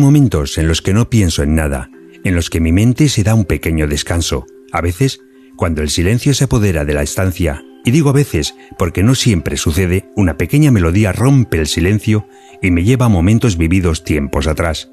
[0.00, 1.90] Momentos en los que no pienso en nada,
[2.24, 4.46] en los que mi mente se da un pequeño descanso.
[4.72, 5.20] A veces,
[5.56, 9.56] cuando el silencio se apodera de la estancia, y digo a veces porque no siempre
[9.56, 12.26] sucede, una pequeña melodía rompe el silencio
[12.62, 14.90] y me lleva a momentos vividos tiempos atrás.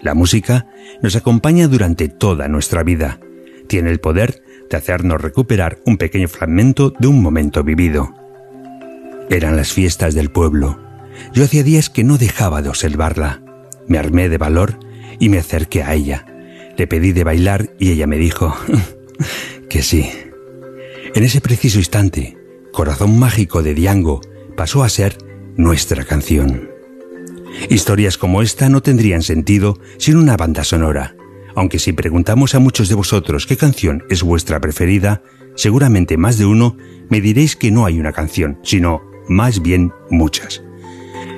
[0.00, 0.66] La música
[1.02, 3.20] nos acompaña durante toda nuestra vida.
[3.66, 8.14] Tiene el poder de hacernos recuperar un pequeño fragmento de un momento vivido.
[9.28, 10.80] Eran las fiestas del pueblo.
[11.34, 13.42] Yo hacía días que no dejaba de observarla.
[13.90, 14.78] Me armé de valor
[15.18, 16.24] y me acerqué a ella.
[16.78, 18.56] Le pedí de bailar y ella me dijo
[19.68, 20.08] que sí.
[21.12, 22.38] En ese preciso instante,
[22.72, 24.20] Corazón Mágico de Diango
[24.56, 25.18] pasó a ser
[25.56, 26.70] nuestra canción.
[27.68, 31.16] Historias como esta no tendrían sentido sin una banda sonora.
[31.56, 35.24] Aunque si preguntamos a muchos de vosotros qué canción es vuestra preferida,
[35.56, 36.76] seguramente más de uno
[37.08, 40.62] me diréis que no hay una canción, sino más bien muchas.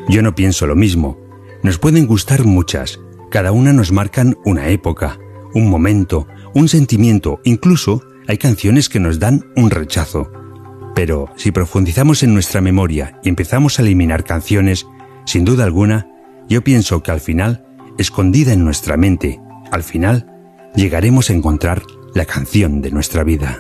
[0.07, 1.22] Yo no pienso lo mismo.
[1.63, 2.99] Nos pueden gustar muchas.
[3.31, 5.19] Cada una nos marcan una época,
[5.55, 10.31] un momento, un sentimiento, incluso hay canciones que nos dan un rechazo.
[10.95, 14.87] Pero si profundizamos en nuestra memoria y empezamos a eliminar canciones,
[15.25, 16.09] sin duda alguna,
[16.49, 17.65] yo pienso que al final,
[17.97, 19.41] escondida en nuestra mente,
[19.71, 20.27] al final,
[20.75, 21.83] llegaremos a encontrar
[22.15, 23.57] la canción de nuestra vida.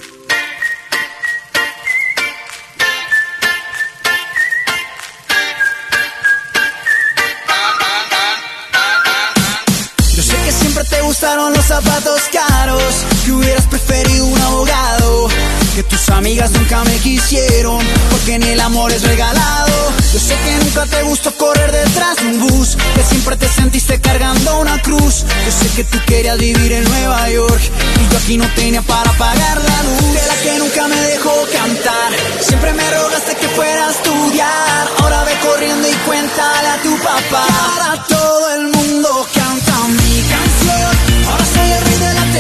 [11.73, 12.95] Zapatos caros,
[13.25, 15.29] que hubieras preferido un abogado,
[15.75, 19.73] que tus amigas nunca me quisieron, porque ni el amor es regalado.
[20.13, 23.99] Yo sé que nunca te gustó correr detrás de un bus, que siempre te sentiste
[24.03, 25.25] cargando una cruz.
[25.47, 27.63] Yo sé que tú querías vivir en Nueva York,
[28.01, 30.13] y yo aquí no tenía para pagar la luz.
[30.13, 32.11] De la que nunca me dejó cantar,
[32.47, 34.89] siempre me rogaste que fuera a estudiar.
[34.99, 37.47] Ahora ve corriendo y cuéntale a tu papá.
[37.65, 39.73] Ahora todo el mundo canta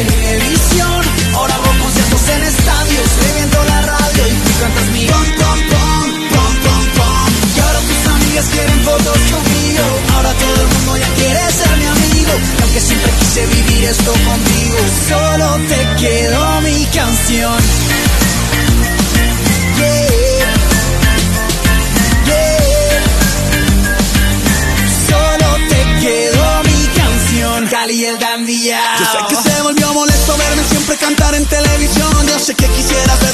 [0.04, 1.00] televisión.
[1.34, 6.06] Ahora hago conciertos en estadios, reviento la radio y tú cantas mi pom pom pom
[6.32, 7.28] pom pom pom.
[7.56, 9.84] Y ahora tus amigas quieren fotos conmigo.
[10.14, 12.32] Ahora todo el mundo ya quiere ser mi amigo.
[12.58, 18.11] Y aunque siempre quise vivir esto contigo, solo te quedó mi canción.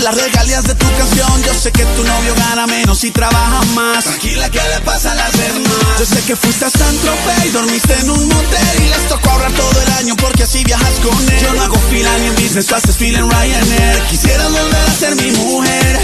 [0.09, 1.43] Las regalías de tu canción.
[1.45, 4.05] Yo sé que tu novio gana menos y trabaja más.
[4.05, 5.99] Tranquila, que le pasa a las demás?
[5.99, 8.83] Yo sé que fuiste a San Tropez y dormiste en un motel.
[8.85, 11.41] Y les tocó ahorrar todo el año porque así viajas con él.
[11.41, 14.03] Yo no hago fila ni en business, tú haces fila en Ryanair.
[14.09, 16.01] Quisieras volver a ser mi mujer.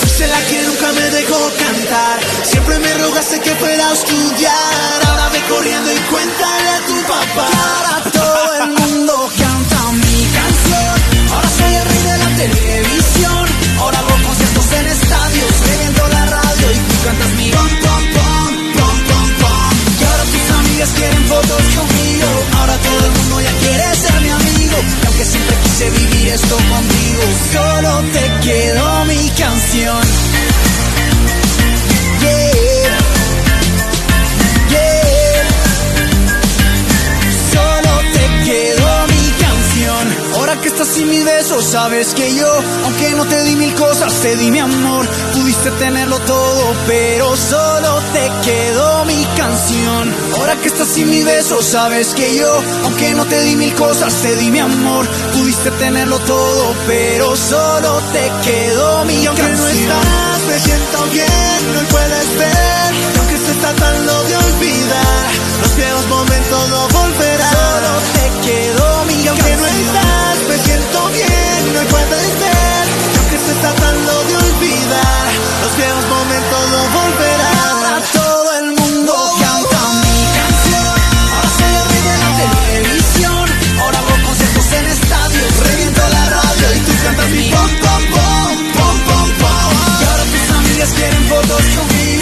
[0.00, 2.20] Fuiste la que nunca me dejó cantar.
[2.42, 5.06] Siempre me rogaste que fuera a estudiar.
[5.08, 8.10] Ahora ve corriendo y cuéntale a tu papá.
[8.12, 9.30] Todo el mundo
[20.76, 22.26] amigas quieren fotos conmigo.
[22.58, 24.76] Ahora todo el mundo ya quiere ser mi amigo.
[25.02, 30.02] Y aunque siempre quise vivir esto contigo, solo te quedó mi canción.
[32.20, 32.98] Yeah.
[34.70, 35.48] Yeah.
[37.52, 40.16] Solo te quedó mi canción.
[40.34, 44.12] Ahora que estás sin mis besos, sabes que yo, aunque no te di mil cosas,
[44.20, 45.08] te di mi amor.
[45.32, 50.14] Pudiste tenerlo todo, pero solo te quedó mi canción.
[50.38, 54.36] Ahora estás sin mi beso, sabes que yo, aunque no te di mil cosas, te
[54.36, 55.08] di mi amor.
[55.32, 59.66] Pudiste tenerlo todo, pero solo te quedó mi y aunque canción.
[59.66, 62.90] no estás, me siento bien, no puedes ver.
[63.14, 65.26] Y aunque estés tratando de olvidar,
[65.62, 67.52] los viejos momentos no volverán.
[67.56, 69.60] Solo te quedó mi Y aunque canción.
[69.62, 72.25] no estás, me siento bien, no puedes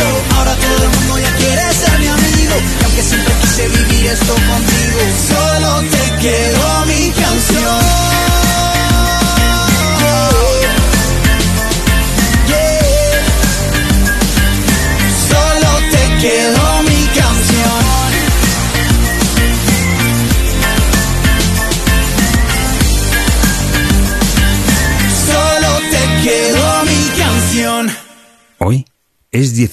[0.02, 2.54] Ahora todo el mundo ya quiere ser mi amigo.
[2.80, 8.33] Y aunque siempre quise vivir esto contigo, solo te quedó mi canción.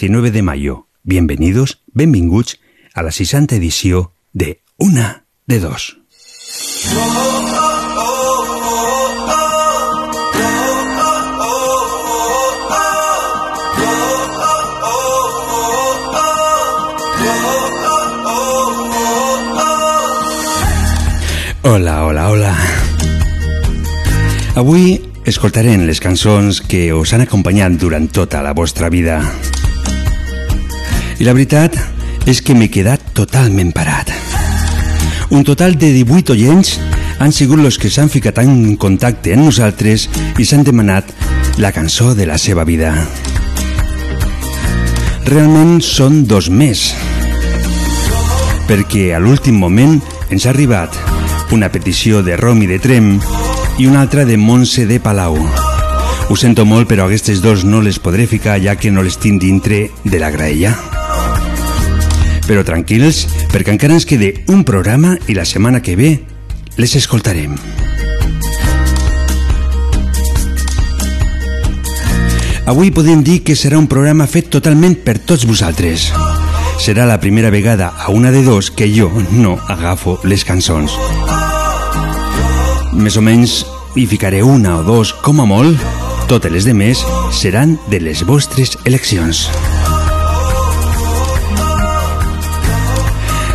[0.02, 0.88] 19 de mayo.
[1.04, 2.60] Bienvenidos, benvinguts
[2.96, 6.00] a la 60 edició de Una de Dos.
[21.62, 22.58] Hola, hola, hola.
[24.56, 24.98] Avui
[25.30, 29.22] escoltarem les cançons que us han acompanyat durant tota la vostra vida.
[31.22, 31.76] I la veritat
[32.26, 34.10] és que m'he quedat totalment parat.
[35.30, 36.72] Un total de 18 oients
[37.22, 40.08] han sigut los que s'han ficat en contacte amb nosaltres
[40.42, 41.12] i s'han demanat
[41.62, 42.90] la cançó de la seva vida.
[45.30, 46.88] Realment són dos més,
[48.66, 50.00] perquè a l'últim moment
[50.34, 50.98] ens ha arribat
[51.54, 53.12] una petició de Romi de Trem
[53.78, 55.38] i una altra de Montse de Palau.
[55.38, 59.38] Ho sento molt, però aquestes dos no les podré ficar ja que no les tinc
[59.46, 60.74] dintre de la graella.
[62.52, 66.10] Però tranquils, perquè encara ens queda un programa i la setmana que ve
[66.76, 67.54] les escoltarem.
[72.68, 76.10] Avui podem dir que serà un programa fet totalment per tots vosaltres.
[76.84, 81.00] Serà la primera vegada a una de dos que jo no agafo les cançons.
[82.92, 83.62] Més o menys
[83.96, 85.80] hi ficaré una o dos com a molt,
[86.28, 87.00] totes les demés
[87.32, 89.48] seran de les vostres eleccions.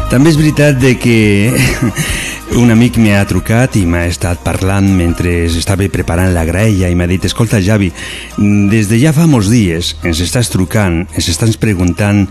[0.06, 1.50] També és veritat de que
[2.62, 7.08] un amic m'ha trucat i m'ha estat parlant mentre estava preparant la graella i m'ha
[7.10, 7.90] dit escolta Javi,
[8.70, 12.22] des de ja fa molts dies ens estàs trucant, ens estàs preguntant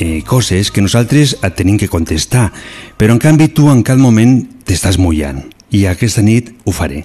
[0.00, 2.48] eh, coses que nosaltres et tenim que contestar,
[2.96, 7.04] però en canvi tu en cap moment t'estàs mullant i aquesta nit ho faré.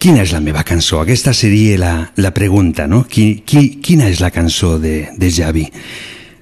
[0.00, 1.02] Quina és la meva cançó?
[1.04, 3.04] Aquesta seria la, la pregunta, no?
[3.04, 5.68] Qui, qui, quina és la cançó de, de Javi?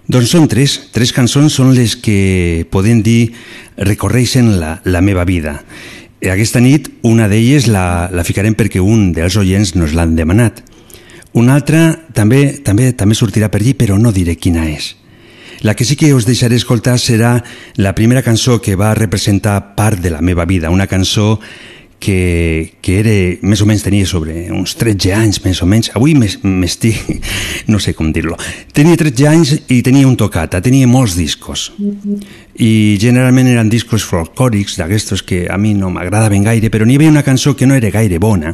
[0.05, 0.77] Doncs són tres.
[0.93, 3.33] Tres cançons són les que podem dir
[3.81, 5.63] recorreixen la, la meva vida.
[6.21, 10.61] I aquesta nit una d'elles la, la ficarem perquè un dels oients nos l'han demanat.
[11.35, 14.93] Una altra també, també, també sortirà per allí, però no diré quina és.
[15.65, 17.39] La que sí que us deixaré escoltar serà
[17.81, 21.41] la primera cançó que va representar part de la meva vida, una cançó
[22.05, 23.13] que, que era,
[23.49, 25.89] més o menys tenia sobre uns 13 anys, més o menys.
[25.97, 27.01] Avui m'estic,
[27.73, 28.37] no sé com dir-lo.
[28.77, 31.71] Tenia 13 anys i tenia un tocata, tenia molts discos.
[32.61, 37.15] I generalment eren discos folclòrics, d'aquestos que a mi no m'agradaven gaire, però n'hi havia
[37.15, 38.53] una cançó que no era gaire bona,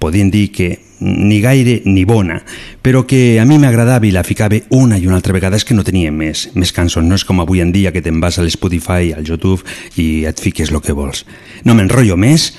[0.00, 2.38] podien dir que ni gaire ni bona,
[2.80, 5.76] però que a mi m'agradava i la ficava una i una altra vegada, és que
[5.76, 8.46] no tenia més, més cançons, no és com avui en dia que te'n vas a
[8.46, 9.60] l'Spotify, al YouTube
[10.00, 11.26] i et fiques el que vols.
[11.68, 12.54] No m'enrotllo més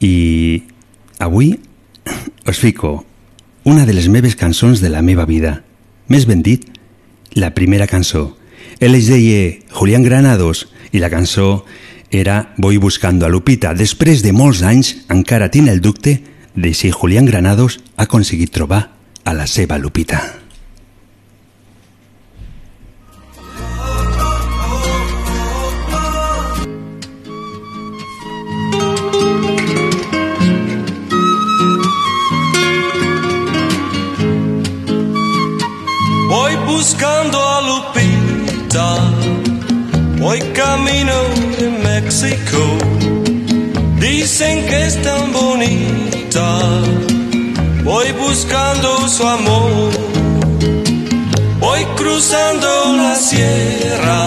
[0.00, 0.64] i
[1.18, 1.54] avui
[2.48, 3.04] us fico
[3.64, 5.60] una de les meves cançons de la meva vida.
[6.08, 6.64] Més ben dit,
[7.36, 8.36] la primera cançó.
[8.80, 11.66] Ell es deia Julián Granados i la cançó
[12.10, 13.74] era Voy buscando a Lupita.
[13.74, 16.22] Després de molts anys encara tinc el dubte
[16.56, 20.39] de si Julián Granados ha aconseguit trobar a la seva Lupita.
[36.80, 38.88] Buscando a Lupita,
[40.18, 41.16] voy camino
[41.58, 42.60] de México.
[43.98, 46.46] Dicen que es tan bonita.
[47.84, 49.90] Voy buscando su amor,
[51.58, 54.22] voy cruzando la sierra,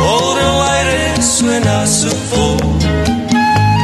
[0.00, 2.84] por el aire suena su voz,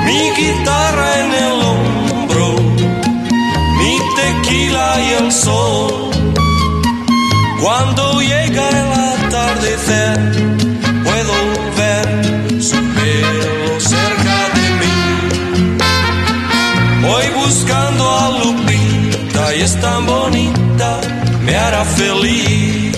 [0.07, 2.49] mi guitarra en el hombro,
[3.79, 6.10] mi tequila y el sol.
[7.61, 8.93] Cuando llega el
[9.27, 10.19] atardecer,
[11.05, 11.35] puedo
[11.77, 14.99] ver su pelo cerca de mí.
[17.03, 21.01] Voy buscando a Lupita y es tan bonita,
[21.45, 22.97] me hará feliz.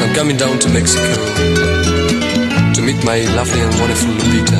[0.00, 1.14] I'm coming down to Mexico
[2.74, 4.58] to meet my lovely and wonderful Lupita.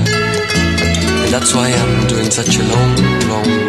[1.25, 2.97] And that's why I'm doing such a long,
[3.29, 3.60] long,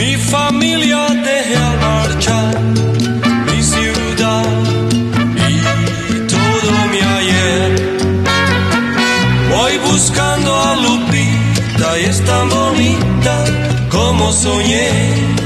[0.00, 2.58] Mi familia dejé al marchar,
[3.48, 4.46] mi ciudad
[5.46, 7.70] y todo mi ayer.
[9.50, 13.44] Voy buscando a Lupita y es tan bonita
[13.90, 15.39] como soñé.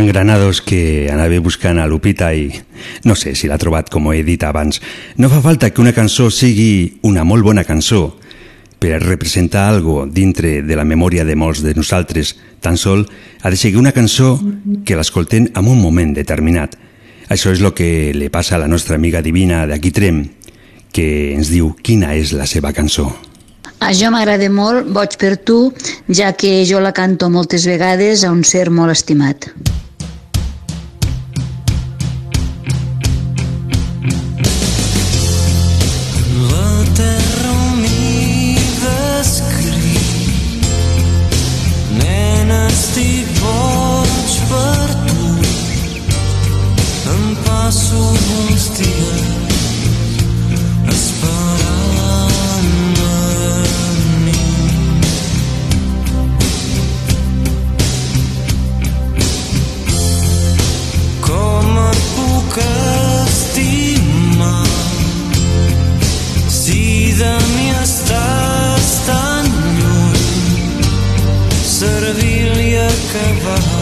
[0.00, 2.48] Julián Granados que anava buscant a Lupita i
[3.04, 4.80] no sé si l'ha trobat com he dit abans.
[5.20, 8.16] No fa falta que una cançó sigui una molt bona cançó
[8.80, 12.38] per representar algo dintre de la memòria de molts de nosaltres.
[12.64, 13.04] Tan sol
[13.42, 14.38] ha de seguir una cançó
[14.86, 16.78] que l'escolten en un moment determinat.
[17.28, 20.22] Això és el que li passa a la nostra amiga divina d'aquí Trem,
[20.92, 23.10] que ens diu quina és la seva cançó.
[23.80, 25.74] A jo m'agrada molt Boig per tu,
[26.08, 29.52] ja que jo la canto moltes vegades a un ser molt estimat.
[42.90, 45.22] Estic boig per tu.
[47.12, 49.20] Em passo molts dies
[50.94, 52.70] esperant
[61.28, 64.66] Com et puc estimar
[66.58, 66.82] si
[67.20, 69.44] de mi estàs tan
[69.78, 70.20] lluny,
[71.76, 72.69] servir-li
[73.10, 73.79] acabar.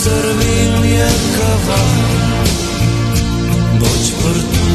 [0.00, 2.48] Servir-li a cavall.
[3.80, 4.69] Boig per tu.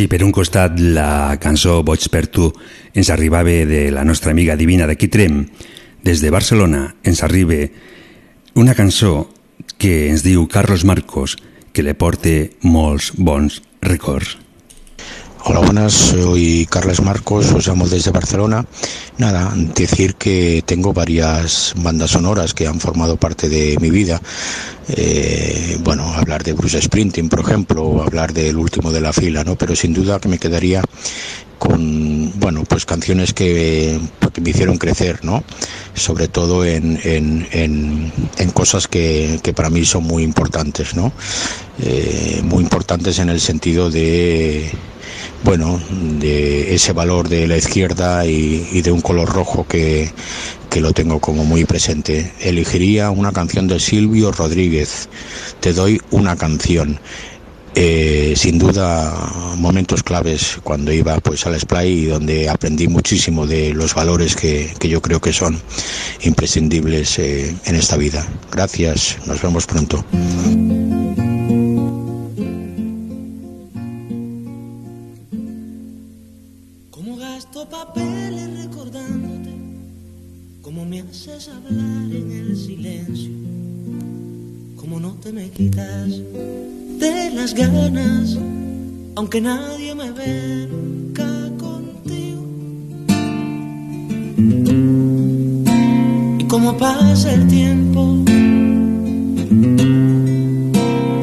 [0.00, 2.46] Si per un costat la cançó Boig per tu
[2.96, 5.42] ens arribava de la nostra amiga divina de Quitrem,
[6.00, 7.58] des de Barcelona ens arriba
[8.56, 9.28] una cançó
[9.76, 11.36] que ens diu Carlos Marcos
[11.76, 14.38] que le porte molts bons records.
[15.42, 18.66] Hola, buenas, soy Carles Marcos, os llamo desde Barcelona.
[19.16, 24.20] Nada, decir que tengo varias bandas sonoras que han formado parte de mi vida.
[24.88, 29.42] Eh, bueno, hablar de Bruce Sprinting, por ejemplo, o hablar del último de la fila,
[29.42, 29.56] ¿no?
[29.56, 30.82] Pero sin duda que me quedaría
[31.58, 33.98] con, bueno, pues canciones que,
[34.42, 35.42] me hicieron crecer, ¿no?
[35.94, 41.12] Sobre todo en, en, en, en cosas que, que, para mí son muy importantes, ¿no?
[41.78, 44.70] Eh, muy importantes en el sentido de
[45.44, 45.80] bueno,
[46.18, 50.10] de ese valor de la izquierda y, de un color rojo que,
[50.68, 52.32] que, lo tengo como muy presente.
[52.40, 55.08] Elegiría una canción de Silvio Rodríguez,
[55.60, 57.00] Te doy una canción.
[57.76, 63.72] Eh, sin duda momentos claves cuando iba pues al Splay y donde aprendí muchísimo de
[63.72, 65.56] los valores que, que yo creo que son
[66.22, 68.26] imprescindibles eh, en esta vida.
[68.50, 70.04] Gracias, nos vemos pronto.
[80.90, 83.30] Me haces hablar en el silencio,
[84.74, 86.08] cómo no te me quitas
[86.98, 88.36] de las ganas,
[89.14, 92.44] aunque nadie me venga contigo.
[96.40, 98.24] Y cómo pasa el tiempo,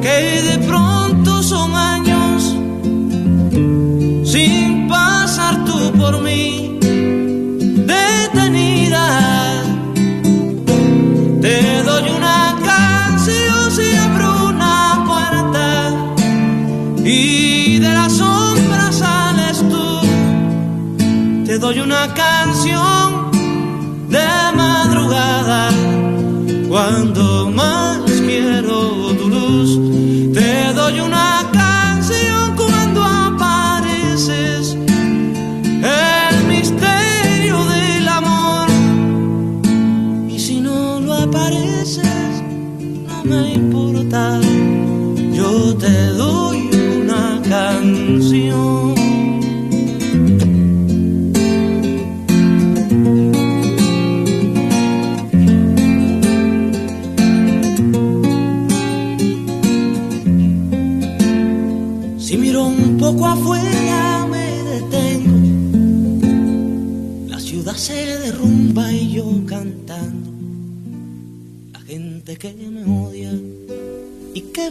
[0.01, 0.86] que de pronto
[21.57, 23.31] Te doy una canción
[24.09, 25.71] de madrugada
[26.69, 27.36] cuando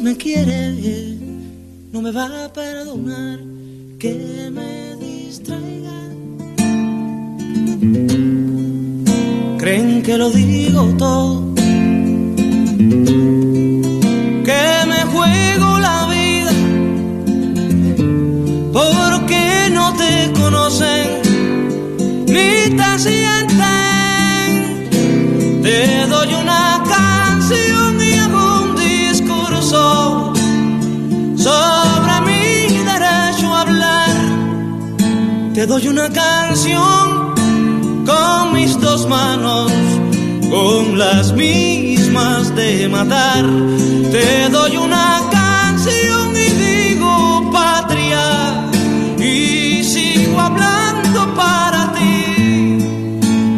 [0.01, 0.73] me quiere
[1.93, 3.39] no me va a perdonar
[3.99, 5.99] que me distraiga.
[9.59, 11.55] Creen que lo digo todo.
[14.45, 16.53] Que me juego la vida
[18.73, 21.09] porque no te conocen
[22.27, 24.51] ni te sienten.
[25.63, 26.06] Te
[35.67, 37.35] Te doy una canción
[38.07, 39.73] con mis dos manos,
[40.49, 43.45] con las mismas de matar.
[44.13, 48.71] Te doy una canción y digo patria
[49.19, 52.79] y sigo hablando para ti.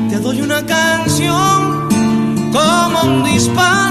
[0.09, 1.91] Te doy una canción
[2.51, 3.88] como un disparo,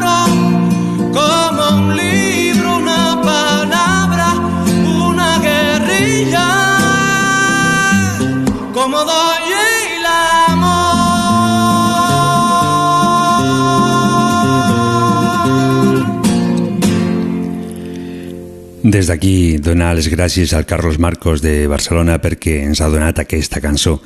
[18.87, 23.59] Des d'aquí, donar les gràcies al Carlos Marcos de Barcelona perquè ens ha donat aquesta
[23.59, 23.97] cançó.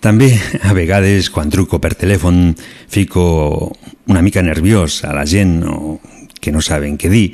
[0.00, 0.30] També,
[0.64, 2.54] a vegades, quan truco per telèfon,
[2.88, 3.74] fico
[4.08, 5.98] una mica nerviós a la gent o
[6.40, 7.26] que no saben què dir.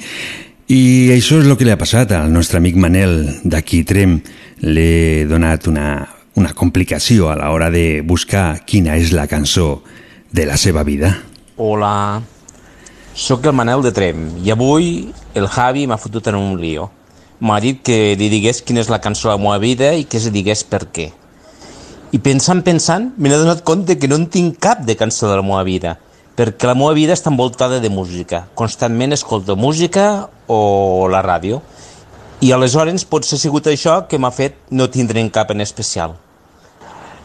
[0.66, 4.18] I això és el que li ha passat al nostre amic Manel d'aquí Trem.
[4.66, 6.00] L'he donat una,
[6.34, 9.84] una complicació a l'hora de buscar quina és la cançó
[10.34, 11.20] de la seva vida.
[11.54, 12.18] Hola,
[13.14, 16.88] sóc el Manel de Trem i avui el Javi m'ha fotut en un lío.
[17.38, 20.18] M'ha dit que li digués quina és la cançó de la meva vida i que
[20.18, 21.12] se digués per què.
[22.10, 25.36] I pensant, pensant, me n'he donat compte que no en tinc cap de cançó de
[25.38, 25.94] la meva vida,
[26.34, 28.48] perquè la meva vida està envoltada de música.
[28.58, 31.62] Constantment escolto música o la ràdio.
[32.42, 36.18] I aleshores potser ha sigut això que m'ha fet no tindre'n cap en especial.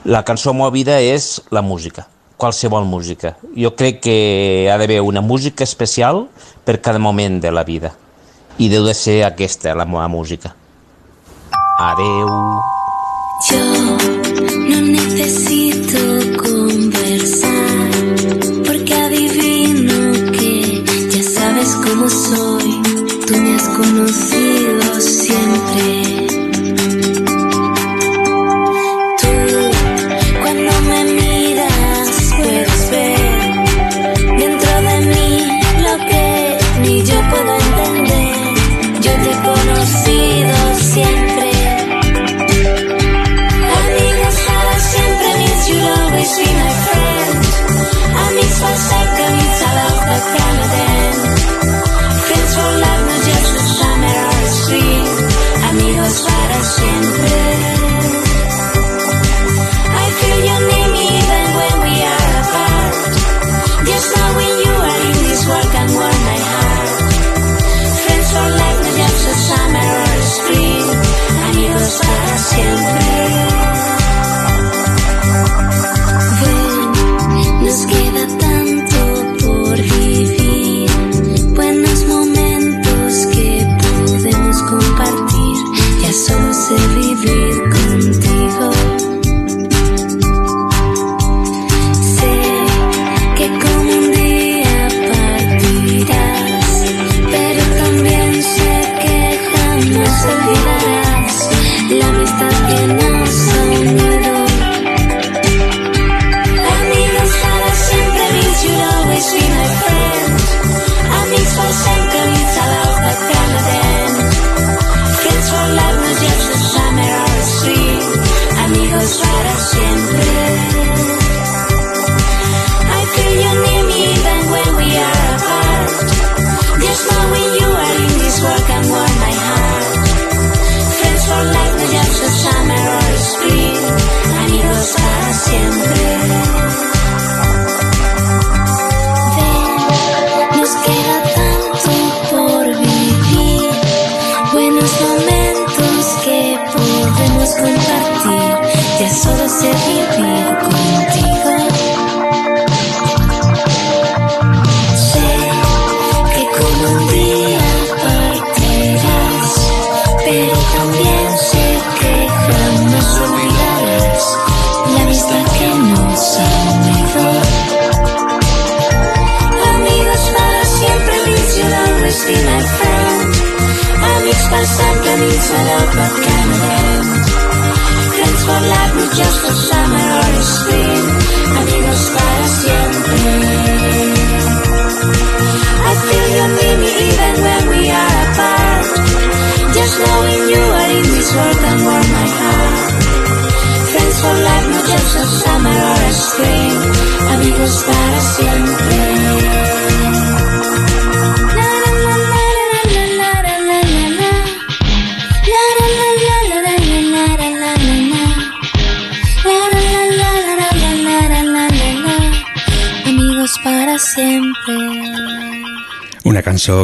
[0.05, 2.05] La cançó de la meva vida és la música,
[2.39, 3.35] qualsevol música.
[3.53, 6.29] Jo crec que ha d'haver una música especial
[6.63, 7.91] per cada moment de la vida.
[8.57, 10.55] I deu de ser aquesta, la meva música.
[11.79, 12.31] Adeu.
[13.49, 13.63] Yo
[14.71, 15.99] no necesito
[16.43, 17.91] conversar
[18.65, 22.81] porque adivino que ya sabes cómo soy.
[23.27, 25.98] Tú me has conocido siempre.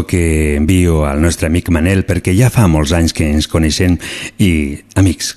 [0.03, 3.95] Que envio al nostre amic Manel perquè ja fa molts anys que ens coneixem
[4.37, 4.51] i,
[4.99, 5.35] amics,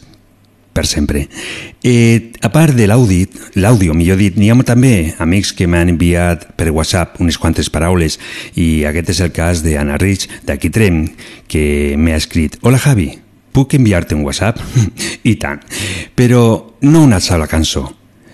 [0.79, 1.29] per sempre.
[1.83, 3.27] Eh, a part de l'àudio,
[3.59, 8.19] l'àudio, millor dit, n'hi ha també amics que m'han enviat per WhatsApp unes quantes paraules
[8.55, 11.09] i aquest és el cas d'Anna Rich, d'aquí Trem,
[11.51, 13.11] que m'ha escrit Hola Javi,
[13.51, 14.63] puc enviar-te un WhatsApp?
[15.31, 15.65] I tant.
[16.15, 16.43] Però
[16.87, 17.89] no una sola cançó,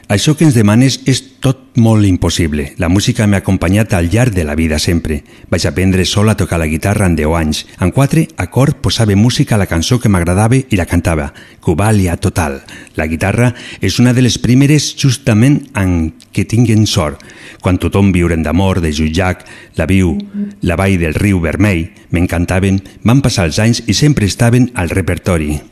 [0.09, 2.75] això que ens demanes és tot molt impossible.
[2.79, 5.23] La música m'ha acompanyat al llarg de la vida sempre.
[5.51, 7.65] Vaig aprendre sol a tocar la guitarra en 10 anys.
[7.81, 11.33] En 4 acord posava música a la cançó que m'agradava i la cantava.
[11.61, 12.61] Cubàlia total.
[12.97, 17.21] La guitarra és una de les primeres justament en què tinguen sort.
[17.61, 20.19] Quan tothom viurem d'amor, de Jutjac, la viu,
[20.63, 25.63] la vall del riu Vermell, m'encantaven, van passar els anys i sempre estaven al repertori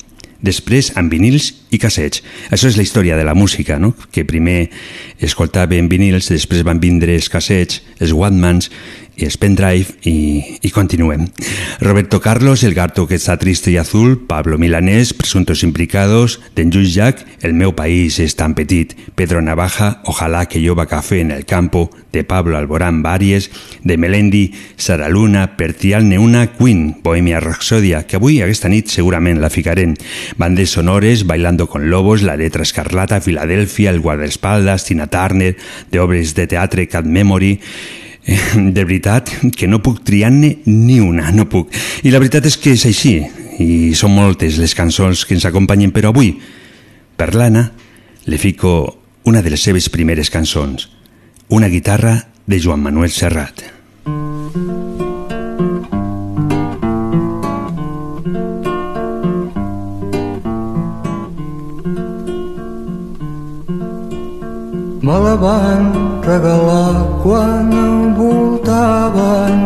[0.42, 2.22] després amb vinils i cassets.
[2.50, 3.94] Això és la història de la música, no?
[4.12, 4.68] que primer
[5.22, 8.70] escoltàvem vinils, després van vindre els cassets, els Walkmans,
[9.23, 11.29] i els pendrive i, i continuem.
[11.81, 17.25] Roberto Carlos, El gato que está triste y azul, Pablo Milanés, Presuntos implicados, Denjus Jack,
[17.43, 21.91] El meu país és tan petit, Pedro Navaja, Ojalá que llova café en el campo,
[22.13, 23.51] de Pablo Alborán Varies,
[23.83, 29.51] de Melendi, Sara Luna, Pertial Neuna, Queen, Bohemia Rhapsodia, que avui aquesta nit segurament la
[29.51, 29.95] ficarem.
[30.37, 35.57] Bandes sonores, Bailando con Lobos, La letra escarlata, Filadelfia, El guardaespaldas, Tina Turner,
[35.91, 37.61] de obres de teatre, Cat Memory,
[38.27, 41.73] de veritat que no puc triar-ne ni una, no puc.
[42.07, 43.17] I la veritat és que és així,
[43.59, 46.37] i són moltes les cançons que ens acompanyen, però avui,
[47.17, 47.71] per l'Anna,
[48.27, 50.89] le fico una de les seves primeres cançons,
[51.49, 53.63] una guitarra de Joan Manuel Serrat.
[65.03, 69.59] Me la van regalar quan envoltaven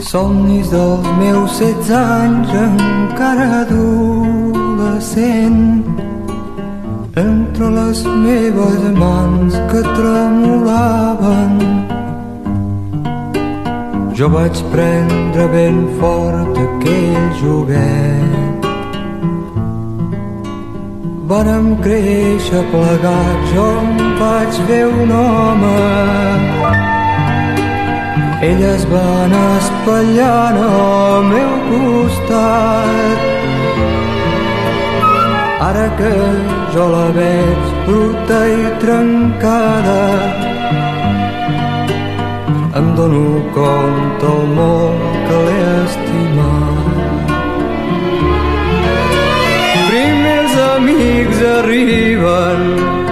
[0.00, 5.62] somnis dels meus setze anys encara adolescent.
[7.14, 11.52] Entre les meves mans que tremolaven
[14.18, 18.62] jo vaig prendre ben fort aquell joguet.
[21.30, 23.68] Vàrem créixer plegats, jo
[24.24, 25.76] vaig fer un home.
[28.48, 33.20] Ella es va anar espatllant al meu costat.
[35.68, 36.14] Ara que
[36.74, 40.02] jo la veig bruta i trencada,
[42.80, 47.32] em dono compte el molt que l'he estimat.
[49.88, 53.03] Primers amics arriben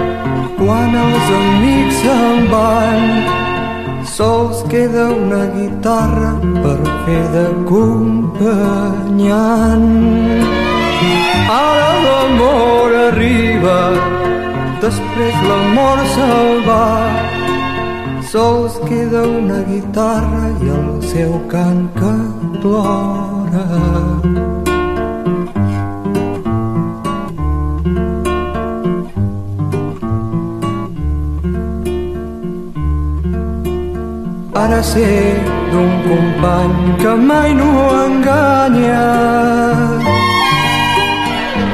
[0.63, 3.01] quan els amics se'n van
[4.15, 6.31] sols queda una guitarra
[6.63, 9.89] per fer d'acompanyant
[11.59, 13.79] ara l'amor arriba
[14.83, 16.87] després l'amor se'l va.
[18.31, 22.15] Sols queda una guitarra i el seu cant que
[22.63, 23.65] plora
[34.63, 35.07] Ara sé
[35.71, 37.69] d'un company que mai no
[38.03, 39.07] enganya.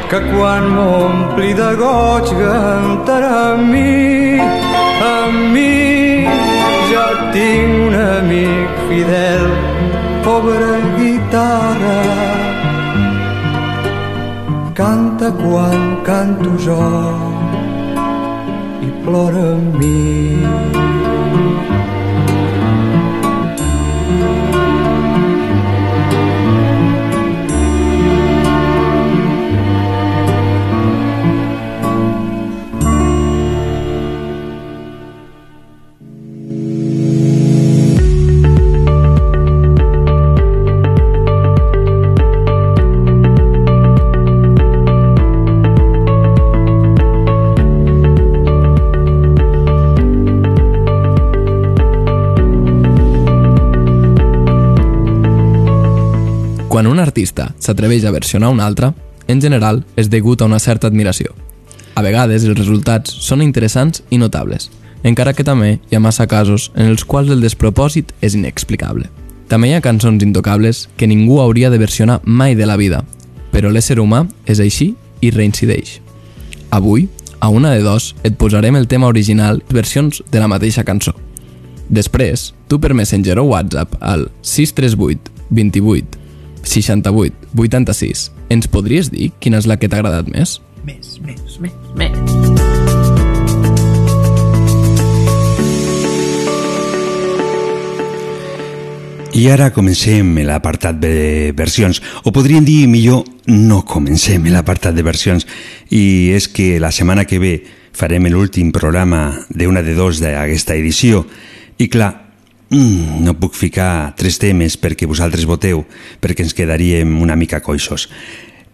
[0.09, 4.39] Que quan m'ompli de goig cantarà a mi
[5.11, 5.17] a
[5.53, 5.75] mi
[6.91, 9.45] ja tinc un amic fidel
[10.25, 12.01] pobra guitarra.
[14.79, 16.83] Canta quan canto jo
[18.87, 19.99] i plora amb mi
[56.79, 58.93] Quan un artista s'atreveix a versionar un altre,
[59.27, 61.33] en general és degut a una certa admiració.
[61.91, 64.69] A vegades els resultats són interessants i notables,
[65.03, 69.09] encara que també hi ha massa casos en els quals el despropòsit és inexplicable.
[69.51, 73.01] També hi ha cançons intocables que ningú hauria de versionar mai de la vida,
[73.51, 75.97] però l'ésser humà és així i reincideix.
[76.71, 77.09] Avui,
[77.41, 81.11] a una de dos, et posarem el tema original versions de la mateixa cançó.
[81.89, 86.28] Després, tu per Messenger o WhatsApp al 638 28
[86.69, 90.59] 68 86 ens podries dir quina és la que t'ha agradat més?
[90.85, 92.69] Més, més, més, més.
[99.39, 105.45] I ara comencem l'apartat de versions, o podríem dir millor no comencem l'apartat de versions,
[105.89, 107.53] i és que la setmana que ve
[107.95, 111.23] farem l'últim programa d'una de dos d'aquesta edició,
[111.77, 112.28] i clar,
[112.69, 115.85] mm, no puc ficar tres temes perquè vosaltres voteu,
[116.21, 118.09] perquè ens quedaríem una mica coixos.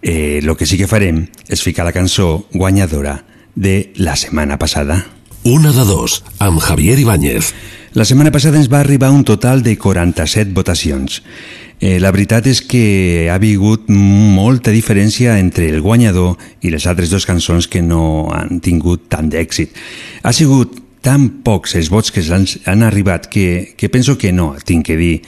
[0.01, 3.23] Eh, lo que sí que farem és ficar la cançó guanyadora
[3.55, 5.05] de la setmana passada.
[5.43, 7.53] Una de dos, amb Javier Ibáñez.
[7.95, 11.21] La setmana passada ens va arribar un total de 47 votacions.
[11.79, 17.09] Eh, la veritat és que ha hagut molta diferència entre el guanyador i les altres
[17.11, 19.75] dues cançons que no han tingut tant d'èxit.
[20.23, 24.55] Ha sigut tan pocs els vots que han, han arribat que, que penso que no
[24.65, 25.21] tinc que dir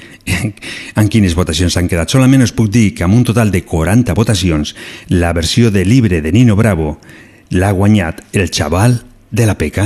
[0.99, 2.09] en quines votacions han quedat.
[2.09, 4.73] Solament us puc dir que amb un total de 40 votacions,
[5.13, 6.97] la versió de Libre de Nino Bravo
[7.53, 9.85] l'ha guanyat el xaval de la peca.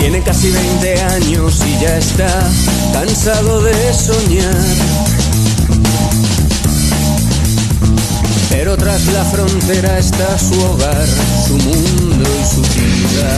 [0.00, 2.50] Tiene casi 20 años y ya está
[2.94, 5.25] cansado de soñar.
[8.86, 11.06] Tras la frontera está su hogar,
[11.48, 13.30] su mundo y su vida.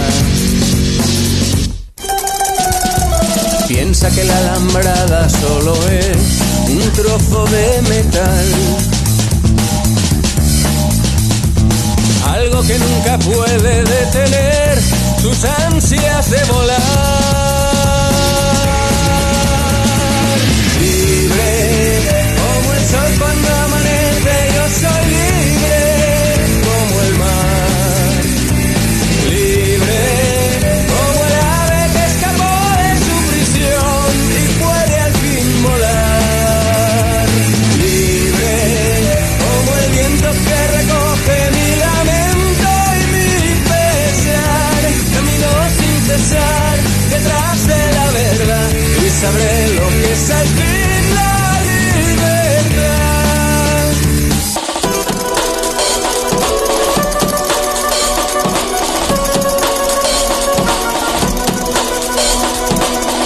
[3.67, 6.19] Piensa que la alambrada solo es
[6.69, 8.47] un trozo de metal.
[12.27, 14.79] Algo que nunca puede detener
[15.23, 17.48] sus ansias de volar.
[49.21, 53.09] Sabré lo que es al fin la libertad.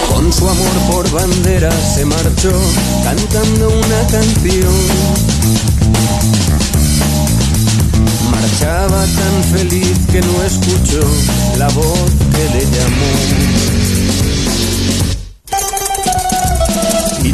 [0.09, 2.51] Con su amor por bandera se marchó
[3.03, 4.73] cantando una canción.
[8.31, 11.01] Marchaba tan feliz que no escuchó
[11.57, 14.42] la voz que le llamó.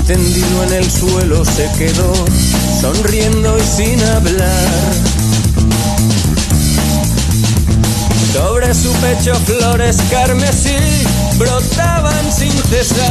[0.09, 2.11] Tendido en el suelo se quedó,
[2.81, 4.93] sonriendo y sin hablar.
[8.33, 10.79] Sobre su pecho flores carmesí
[11.37, 13.05] brotaban sin cesar.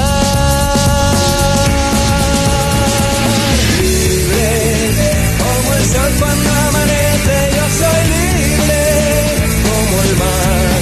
[3.81, 4.83] Libre
[5.39, 8.83] como el sol cuando amanece, yo soy libre
[9.63, 10.78] como el mar.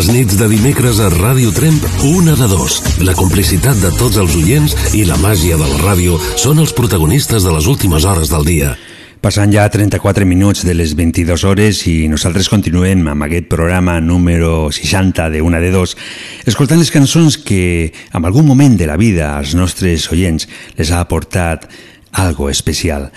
[0.00, 2.78] Les nits de dimecres a Ràdio Tremp, una de dos.
[3.04, 7.44] La complicitat de tots els oients i la màgia de la ràdio són els protagonistes
[7.44, 8.70] de les últimes hores del dia.
[9.20, 14.70] Passen ja 34 minuts de les 22 hores i nosaltres continuem amb aquest programa número
[14.72, 15.92] 60 de Una de Dos,
[16.48, 20.48] escoltant les cançons que en algun moment de la vida als nostres oients
[20.80, 21.68] les ha aportat
[22.24, 23.10] algo especial.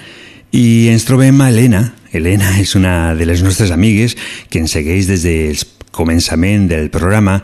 [0.51, 1.93] I ens trobem a Helena.
[2.11, 4.17] Helena és una de les nostres amigues
[4.51, 5.63] que ens segueix des del
[5.93, 7.37] començament del programa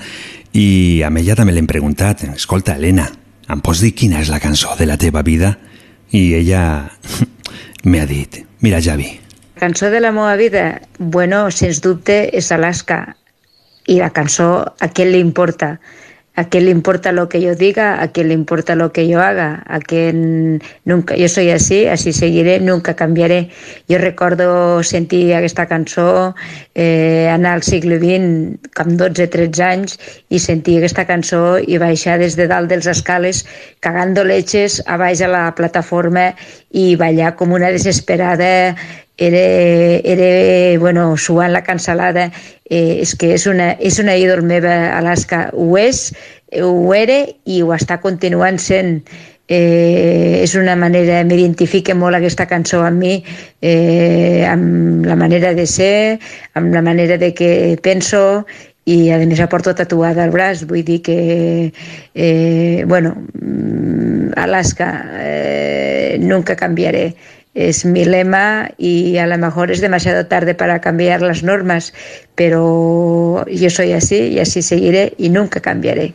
[0.58, 3.06] i amb ella també l'hem preguntat, escolta, Helena,
[3.50, 5.56] em pots dir quina és la cançó de la teva vida?
[6.12, 6.64] I ella
[7.90, 9.20] m'ha dit, Mira, Javi.
[9.56, 10.82] Cançó de la meva vida?
[10.98, 13.16] Bueno, sens dubte és Alaska.
[13.88, 15.78] I la cançó, a què li importa?
[16.40, 18.02] ¿A qué le importa lo que yo diga?
[18.02, 19.62] ¿A qué le importa lo que yo haga?
[19.68, 21.18] ¿A quién nunca?
[21.18, 23.50] Yo soy así, así seguiré, nunca cambiaré.
[23.90, 26.36] Jo recordo sentir aquesta cançó
[26.76, 32.40] eh, anar al segle XX amb 12-13 anys i sentir aquesta cançó i baixar des
[32.40, 33.44] de dalt dels escales
[33.84, 36.30] cagando leches a baix a la plataforma
[36.72, 38.78] i ballar com una desesperada
[39.20, 42.30] era, era bueno, suant la cancel·lada,
[42.70, 46.08] eh, és que és una, és una ídol meva, Alaska, ho és,
[46.64, 49.04] ho era i ho està continuant sent.
[49.50, 53.16] Eh, és una manera, m'identifica molt aquesta cançó amb mi,
[53.66, 56.20] eh, amb la manera de ser,
[56.54, 57.52] amb la manera de que
[57.82, 58.46] penso
[58.86, 61.18] i a més la porto tatuada al braç, vull dir que
[62.14, 64.90] eh, bueno, mm, Alaska
[65.20, 67.16] eh, nunca canviaré
[67.68, 71.94] es mi lema y a lo mejor es demasiado tarde para cambiar las normas,
[72.36, 76.14] pero yo soy así y así seguiré y nunca cambiaré.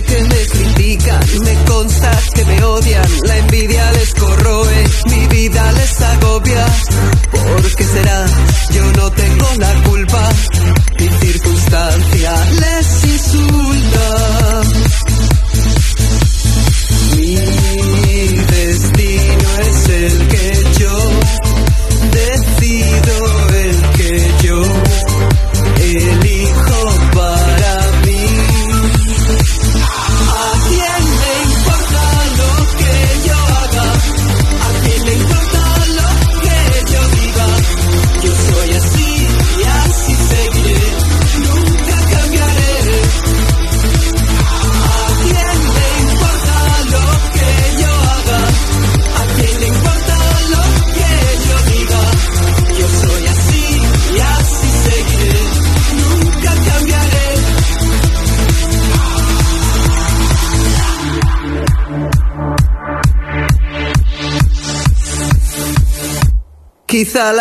[0.00, 3.91] que me critican, me consta que me odian, la envidia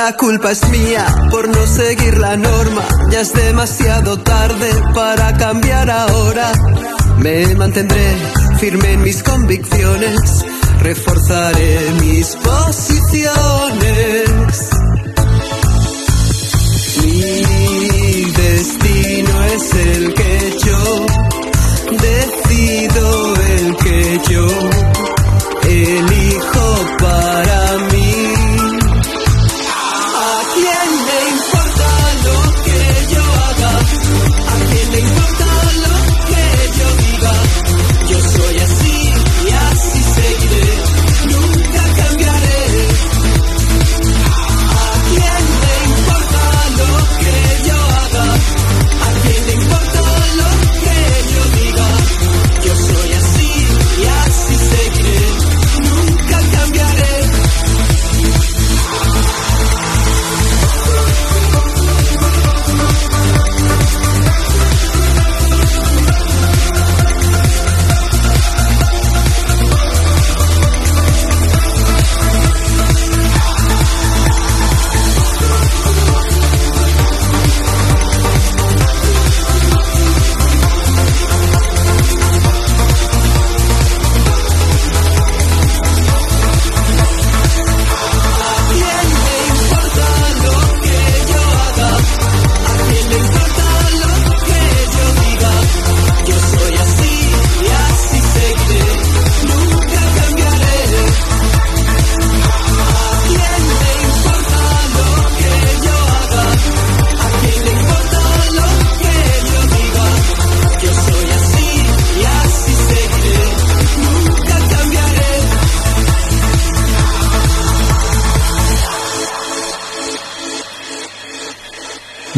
[0.09, 2.83] culpa es mía por no seguir la norma.
[3.11, 6.51] Ya es demasiado tarde para cambiar ahora.
[7.17, 8.17] Me mantendré
[8.59, 10.45] firme en mis convicciones.
[10.79, 13.09] Reforzaré mis posiciones.
[17.03, 21.05] Mi destino es el que yo
[22.07, 25.10] decido, el que yo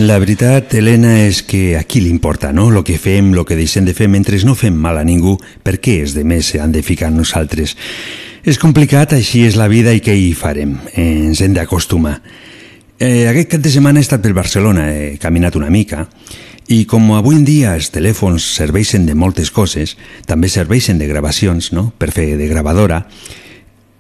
[0.04, 2.66] La veritat, Helena, és que a qui li importa, no?
[2.70, 5.78] Lo que fem, lo que deixem de fer mentre no fem mal a ningú, per
[5.80, 7.78] què els de més han de ficar nosaltres?
[8.44, 10.76] És complicat, així és la vida i què hi farem?
[10.92, 12.18] Eh, ens hem d'acostumar.
[13.00, 16.10] Eh, aquest cap de setmana he estat per Barcelona, he caminat una mica,
[16.68, 19.96] i com avui en dia els telèfons serveixen de moltes coses,
[20.28, 23.06] també serveixen de gravacions, no?, per fer de gravadora,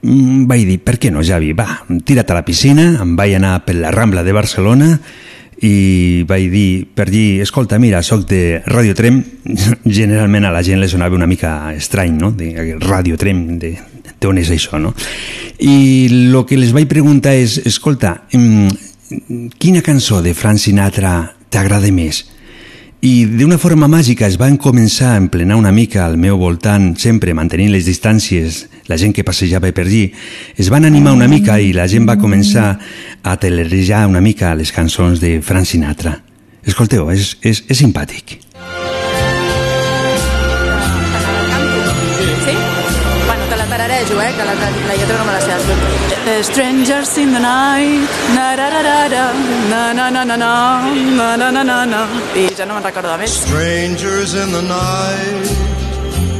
[0.01, 1.53] mm, vaig dir, per què no, Javi?
[1.55, 4.97] Va, tira't a la piscina, em vaig anar per la Rambla de Barcelona
[5.63, 9.21] i vaig dir per allí, escolta, mira, sóc de Radio Trem,
[9.99, 13.73] generalment a la gent li sonava una mica estrany, no?, de Radio Trem, de,
[14.19, 14.93] d'on és això, no?
[15.63, 18.17] I el que les vaig preguntar és, escolta,
[19.57, 21.15] quina cançó de Frank Sinatra
[21.53, 22.25] t'agrada més?
[23.03, 27.33] I d'una forma màgica es van començar a emplenar una mica al meu voltant, sempre
[27.35, 30.05] mantenint les distàncies, la gent que passejava per allí,
[30.55, 32.77] es van animar una mica i la gent va començar
[33.19, 36.15] a telerejar una mica les cançons de Frank Sinatra.
[36.63, 38.39] Escolteu, és, és, és simpàtic.
[42.47, 42.55] Sí?
[42.55, 44.31] Bueno, te la tararejo, eh?
[44.31, 46.02] Que la, la lletra no me la sé.
[46.41, 48.07] strangers in the night.
[48.35, 49.25] Na da da da da.
[49.69, 50.53] Na na na na na.
[51.17, 52.01] Na na na na na.
[52.35, 53.29] I ja no me'n recordo més.
[53.43, 55.47] Strangers in the night.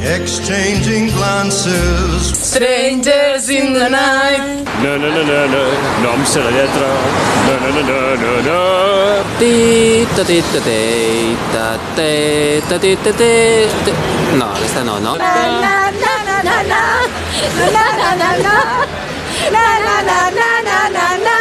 [0.03, 4.43] Exchanging glances Strangers in the night
[4.83, 5.61] Na na na na na.
[6.03, 6.89] No em sé la lletra
[7.47, 8.59] Na na na na na na.
[9.39, 9.53] Ti,
[10.15, 10.81] ta, ti, ta, te
[11.53, 11.65] Ta,
[11.95, 13.31] te, ta, ti, ta, te
[14.35, 15.31] No, aquesta no, no Na,
[15.63, 16.81] na, na, na, na Na,
[17.71, 19.12] na, na, na, na
[19.55, 21.37] na na na na na na na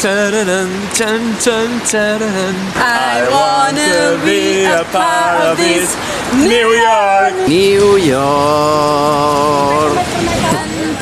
[0.00, 2.56] Tararan, chan, chan, tararan.
[2.80, 5.92] I wanna be a part of this
[6.32, 7.34] New York.
[7.46, 9.94] New York.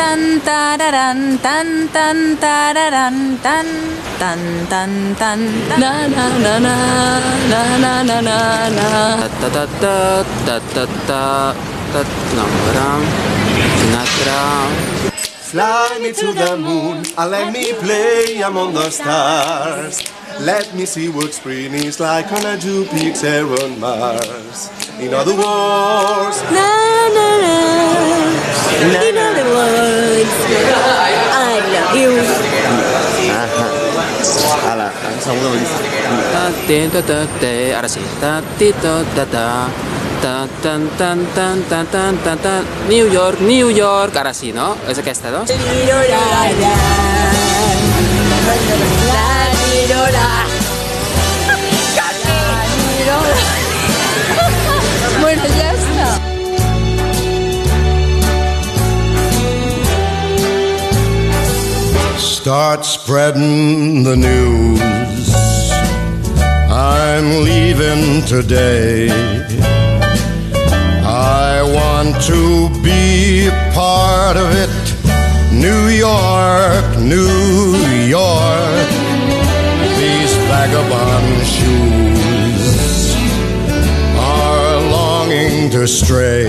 [0.00, 3.66] Tan tararan, tan tan tararan, tan
[4.18, 5.40] tan tan tan
[5.78, 6.76] na na na na
[7.50, 8.38] na na na na
[8.78, 8.88] na
[9.40, 9.94] Ta, ta, ta,
[10.46, 11.22] ta, ta, ta,
[11.94, 12.42] ta,
[13.78, 15.07] Sinatra.
[15.48, 20.02] Fly me to the moon and let me play among the stars.
[20.40, 24.68] Let me see what spring is like on a Jupiter on Mars.
[25.00, 26.68] In other words, na
[27.16, 27.56] na na
[28.92, 30.34] In other words
[30.76, 32.57] I love you
[35.32, 35.50] Uno.
[37.74, 38.00] Ahora sí.
[38.20, 38.42] Tan,
[40.62, 42.64] tan, tan, tan, tan, tan, tan.
[42.88, 44.16] New York, New York.
[44.16, 44.76] Ahora sí, ¿no?
[44.88, 45.44] Esa que está, ¿no?
[55.20, 56.20] Bueno, ya está.
[62.18, 64.97] Start spreading the news.
[66.80, 69.10] I'm leaving today.
[71.02, 74.70] I want to be part of it.
[75.52, 77.74] New York, New
[78.06, 78.88] York.
[79.98, 83.16] These vagabond shoes
[84.16, 86.46] are longing to stray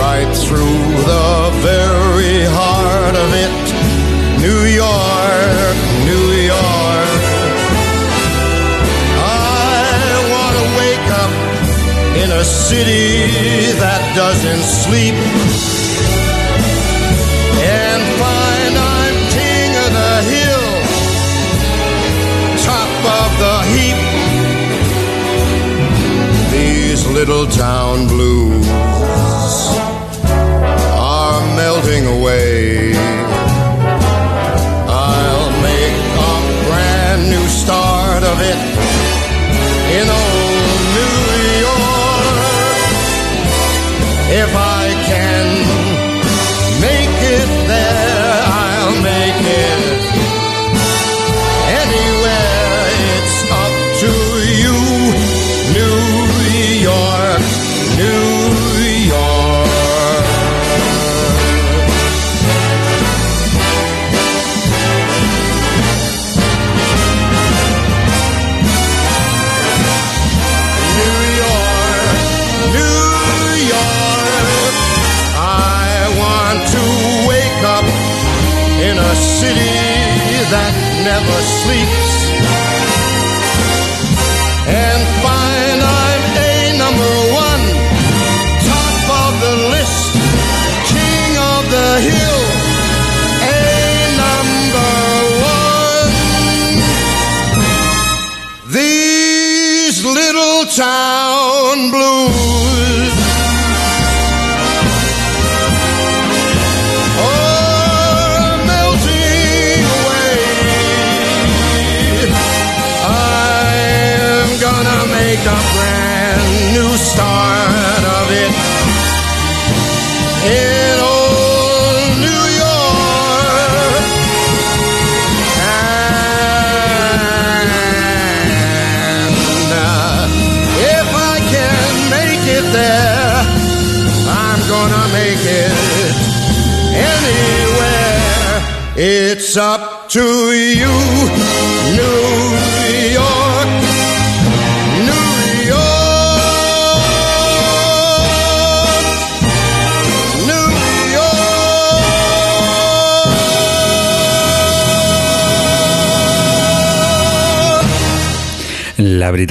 [0.00, 4.40] right through the very heart of it.
[4.40, 5.89] New York.
[12.40, 15.12] A city that doesn't sleep
[17.60, 20.66] and find I'm king of the hill,
[22.64, 24.00] top of the heap.
[26.56, 28.66] These little town blues
[30.96, 32.94] are melting away.
[34.88, 35.96] I'll make
[36.30, 36.34] a
[36.64, 38.89] brand new start of it
[44.42, 45.59] If I can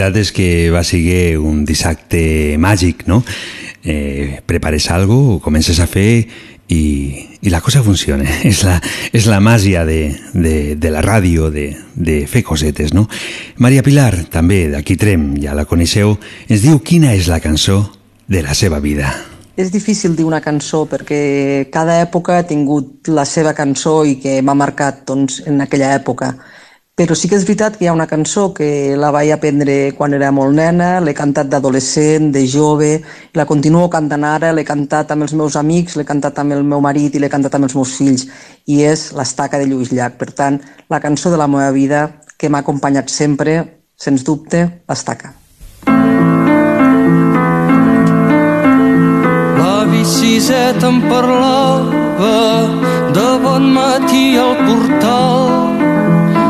[0.09, 3.23] veritat és que va ser un dissabte màgic, no?
[3.83, 6.27] Eh, prepares algo, comences a fer
[6.67, 8.25] i, i la cosa funciona.
[8.43, 8.79] És la,
[9.13, 13.07] és la màgia de, de, de la ràdio, de, de fer cosetes, no?
[13.57, 16.17] Maria Pilar, també d'aquí Trem, ja la coneixeu,
[16.49, 17.83] ens diu quina és la cançó
[18.27, 19.13] de la seva vida.
[19.59, 24.39] És difícil dir una cançó perquè cada època ha tingut la seva cançó i que
[24.41, 26.37] m'ha marcat doncs, en aquella època.
[26.99, 30.11] Però sí que és veritat que hi ha una cançó que la vaig aprendre quan
[30.17, 32.89] era molt nena, l'he cantat d'adolescent, de jove,
[33.39, 36.83] la continuo cantant ara, l'he cantat amb els meus amics, l'he cantat amb el meu
[36.83, 38.25] marit i l'he cantat amb els meus fills,
[38.67, 40.19] i és l'estaca de Lluís Llach.
[40.19, 40.59] Per tant,
[40.91, 42.01] la cançó de la meva vida
[42.35, 43.55] que m'ha acompanyat sempre,
[43.95, 45.31] sens dubte, l'estaca.
[49.55, 52.35] L'avi Siset em parlava
[53.15, 55.68] de bon matí al portal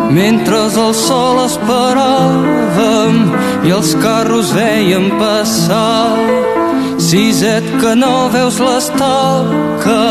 [0.09, 3.15] mentre el sol esperàvem
[3.67, 6.17] i els carros veiem passar.
[7.09, 10.05] Siset que no veus l'estaca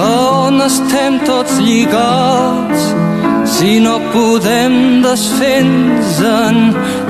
[0.00, 0.12] a
[0.48, 2.94] on estem tots lligats
[3.54, 6.56] si no podem desfer-nos-en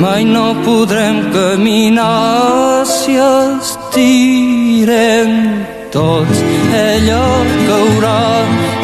[0.03, 5.31] mai no podrem caminar si estirem
[5.95, 6.39] tots
[6.75, 7.25] ella
[7.69, 8.25] caurà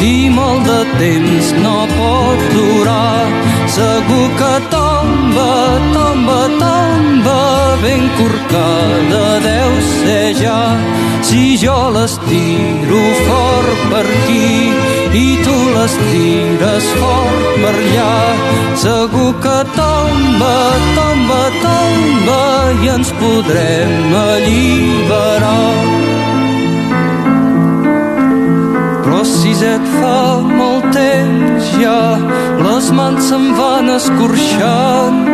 [0.01, 3.27] i molt de temps no pot durar.
[3.75, 5.51] Segur que tomba,
[5.93, 7.41] tomba, tomba
[7.83, 10.63] ben corcada deu ser ja.
[11.21, 14.73] Si jo l'estiro fort per aquí
[15.21, 18.15] i tu les tires fort per allà
[18.83, 20.57] segur que tomba,
[20.97, 22.41] tomba, tomba
[22.83, 26.30] i ens podrem alliberar
[29.27, 32.17] si et fa molt temps ja
[32.61, 35.29] les mans se'n van escorxant.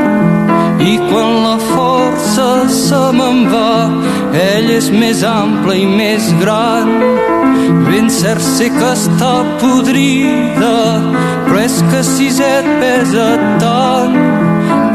[0.78, 3.72] I quan la força se me'n va
[4.38, 6.92] ell és més ample i més gran.
[7.88, 10.78] Ben cert sé que està podrida
[11.48, 13.28] però és que si et pesa
[13.62, 14.18] tant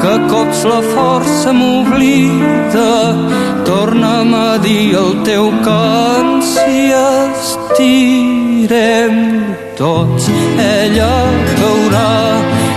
[0.02, 2.90] que cops la força m'oblida.
[3.68, 6.92] Torna'm a dir el teu cant si
[8.62, 11.14] estirem tots ella
[11.58, 12.12] caurà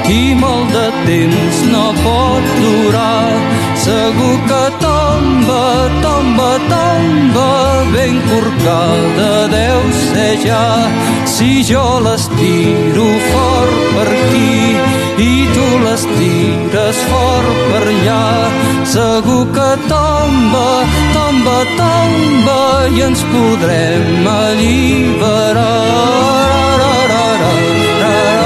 [0.09, 3.54] i molt de temps no pot durar
[3.85, 5.63] segur que tomba,
[6.03, 7.49] tomba, tomba
[7.93, 10.65] ben corcada deu ser ja.
[11.33, 14.55] Si jo l'estiro fort per aquí
[15.29, 18.25] i tu les tires fort per allà
[18.95, 20.67] segur que tomba,
[21.17, 22.61] tomba, tomba
[22.95, 25.69] i ens podrem alliberar.
[26.81, 27.53] ra, ra, ra, ra,
[28.01, 28.44] ra,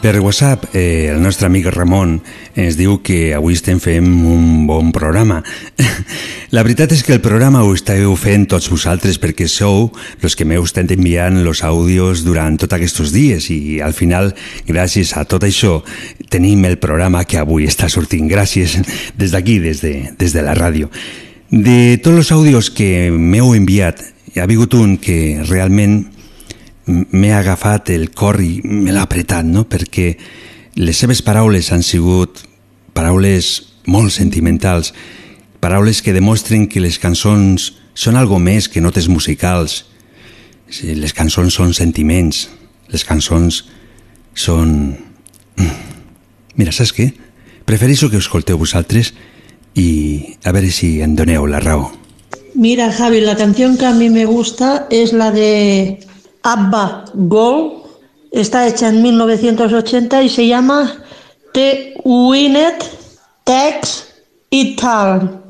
[0.00, 2.14] Per WhatsApp, eh, el nostre amic Ramon
[2.56, 5.42] ens diu que avui estem fent un bon programa.
[6.56, 9.90] La veritat és que el programa ho esteu fent tots vosaltres perquè sou
[10.24, 14.32] els que m'heu estat enviant els àudios durant tots aquests dies i al final,
[14.64, 15.82] gràcies a tot això,
[16.32, 18.24] tenim el programa que avui està sortint.
[18.30, 18.78] Gràcies
[19.20, 20.88] des d'aquí, des, de, des de la ràdio.
[21.50, 24.00] De tots els àudios que m'heu enviat,
[24.32, 26.06] hi ha hagut un que realment
[26.90, 29.66] m'he agafat el cor i me l'ha apretat, no?
[29.70, 30.12] perquè
[30.76, 32.42] les seves paraules han sigut
[32.94, 33.50] paraules
[33.86, 34.92] molt sentimentals,
[35.60, 39.84] paraules que demostren que les cançons són algo més que notes musicals.
[40.80, 42.48] Les cançons són sentiments,
[42.90, 43.64] les cançons
[44.34, 44.96] són...
[46.56, 47.10] Mira, saps què?
[47.66, 49.12] Prefereixo que escolteu vosaltres
[49.78, 51.90] i a veure si em doneu la raó.
[52.54, 56.00] Mira, Javi, la canción que a mí me gusta es la de
[56.42, 57.82] Abba Gold.
[58.30, 61.02] Está hecha en 1980 y se llama
[61.52, 62.84] The Winnet
[63.44, 64.06] Tex
[64.50, 65.42] It All.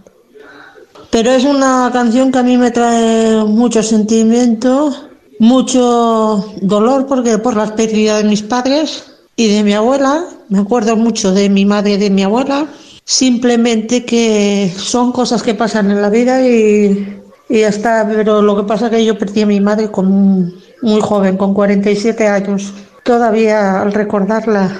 [1.10, 5.10] Pero es una canción que a mí me trae mucho sentimiento
[5.40, 9.04] mucho dolor porque por las pérdidas de mis padres
[9.36, 10.26] y de mi abuela.
[10.50, 12.66] Me acuerdo mucho de mi madre y de mi abuela.
[13.04, 18.06] Simplemente que son cosas que pasan en la vida y, y ya está.
[18.06, 21.54] Pero lo que pasa es que yo perdí a mi madre con muy joven, con
[21.54, 22.72] 47 años.
[23.02, 24.70] Todavía al recordarla,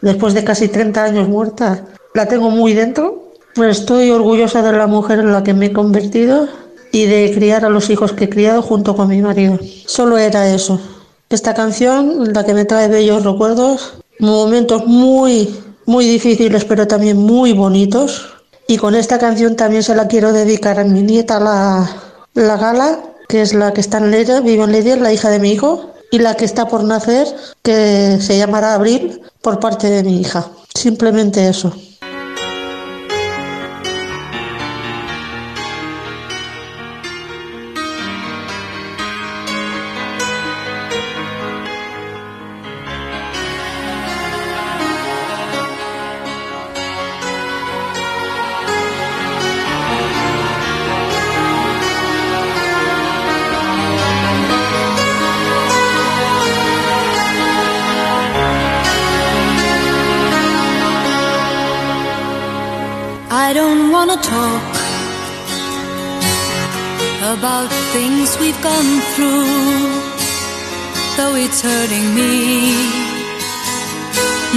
[0.00, 1.84] después de casi 30 años muerta,
[2.14, 3.32] la tengo muy dentro.
[3.54, 6.48] Pues estoy orgullosa de la mujer en la que me he convertido
[6.90, 9.58] y de criar a los hijos que he criado junto con mi marido.
[9.86, 10.80] Solo era eso.
[11.28, 15.54] Esta canción, la que me trae bellos recuerdos, momentos muy,
[15.86, 18.34] muy difíciles, pero también muy bonitos.
[18.66, 21.88] Y con esta canción también se la quiero dedicar a mi nieta, la,
[22.34, 25.30] la Gala, que es la que está en Ledia, vive en Ledia, es la hija
[25.30, 27.26] de mi hijo, y la que está por nacer,
[27.62, 30.46] que se llamará Abril, por parte de mi hija.
[30.74, 31.72] Simplemente eso.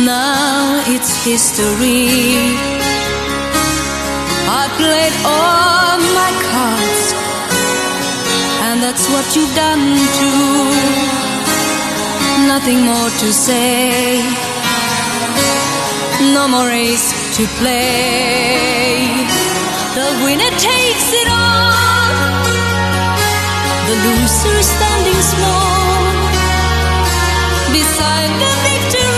[0.06, 2.54] Now it's history.
[4.62, 7.04] I played all my cards,
[8.68, 10.68] and that's what you've done too.
[12.46, 14.22] Nothing more to say
[16.34, 19.02] no more race to play.
[19.98, 22.14] The winner takes it all,
[23.88, 25.98] the loser standing small
[27.74, 29.17] beside the victory.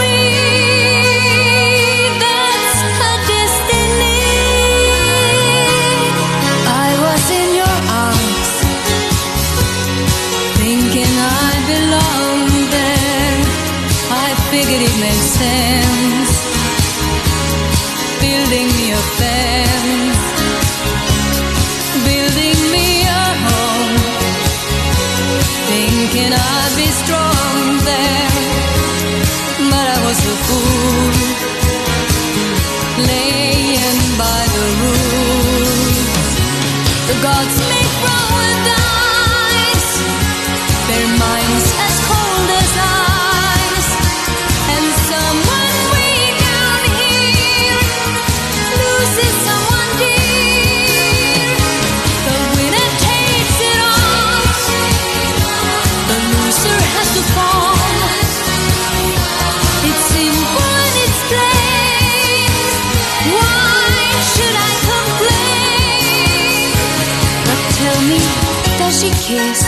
[69.30, 69.61] Does she kiss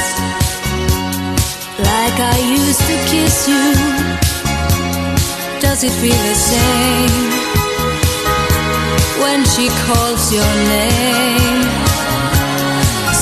[1.80, 3.66] like I used to kiss you?
[5.62, 7.42] Does it feel the same?
[9.22, 11.62] when she calls your name.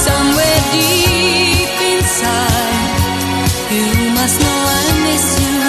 [0.08, 3.00] Somewhere deep inside,
[3.76, 3.88] you
[4.18, 5.60] must know I miss you.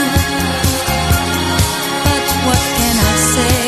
[2.07, 3.61] But what can I say?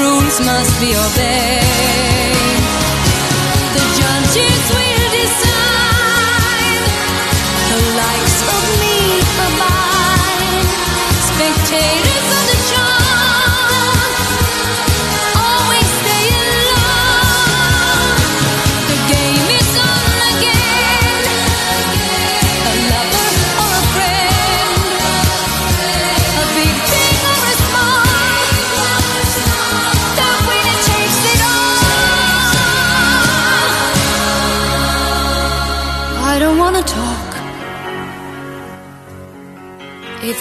[0.00, 2.31] Rules must be obeyed.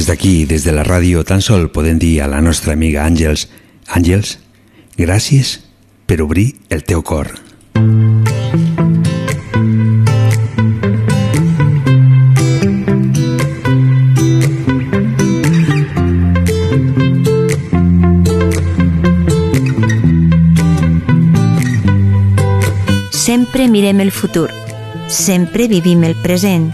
[0.00, 3.42] Des d'aquí, des de la ràdio, tan sol podem dir a la nostra amiga Àngels
[3.84, 4.38] Àngels,
[4.96, 5.58] gràcies
[6.08, 7.28] per obrir el teu cor.
[23.12, 24.48] Sempre mirem el futur,
[25.12, 26.70] sempre vivim el present,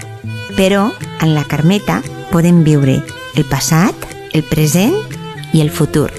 [0.54, 2.04] però en la Carmeta
[2.37, 2.99] podem viure
[3.32, 3.97] el passat,
[4.37, 4.93] el present
[5.57, 6.11] i el futur.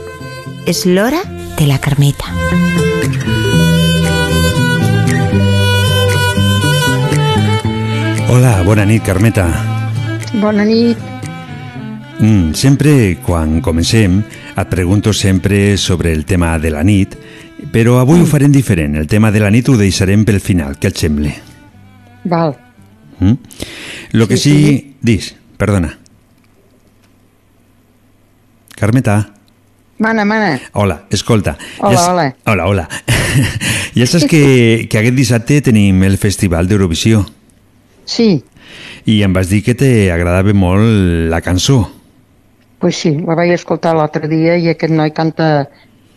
[0.65, 1.20] És l'hora
[1.59, 2.32] de la Carmeta.
[8.34, 9.45] Hola, bona nit, Carmeta.
[10.41, 10.97] Bona nit.
[12.18, 14.18] Mm, sempre, quan comencem,
[14.57, 17.13] et pregunto sempre sobre el tema de la nit,
[17.70, 18.97] però avui ho farem diferent.
[18.97, 20.82] El tema de la nit ho deixarem pel final.
[20.82, 21.38] Què et sembla?
[22.26, 22.57] Val.
[23.20, 23.38] Mm?
[24.18, 24.57] Lo que sí...
[24.65, 24.76] sí.
[24.97, 25.93] Dis, perdona.
[28.78, 29.34] Carmeta.
[29.97, 30.59] Mana, mana.
[30.73, 31.57] Hola, escolta.
[31.80, 32.36] Hola, ja hola.
[32.45, 32.89] Hola, hola.
[33.97, 37.23] ja saps que, que aquest dissabte tenim el Festival d'Eurovisió.
[38.05, 38.43] Sí,
[39.07, 41.86] I em vas dir que t'agradava molt la cançó.
[42.78, 45.65] pues sí, la vaig escoltar l'altre dia i aquest noi canta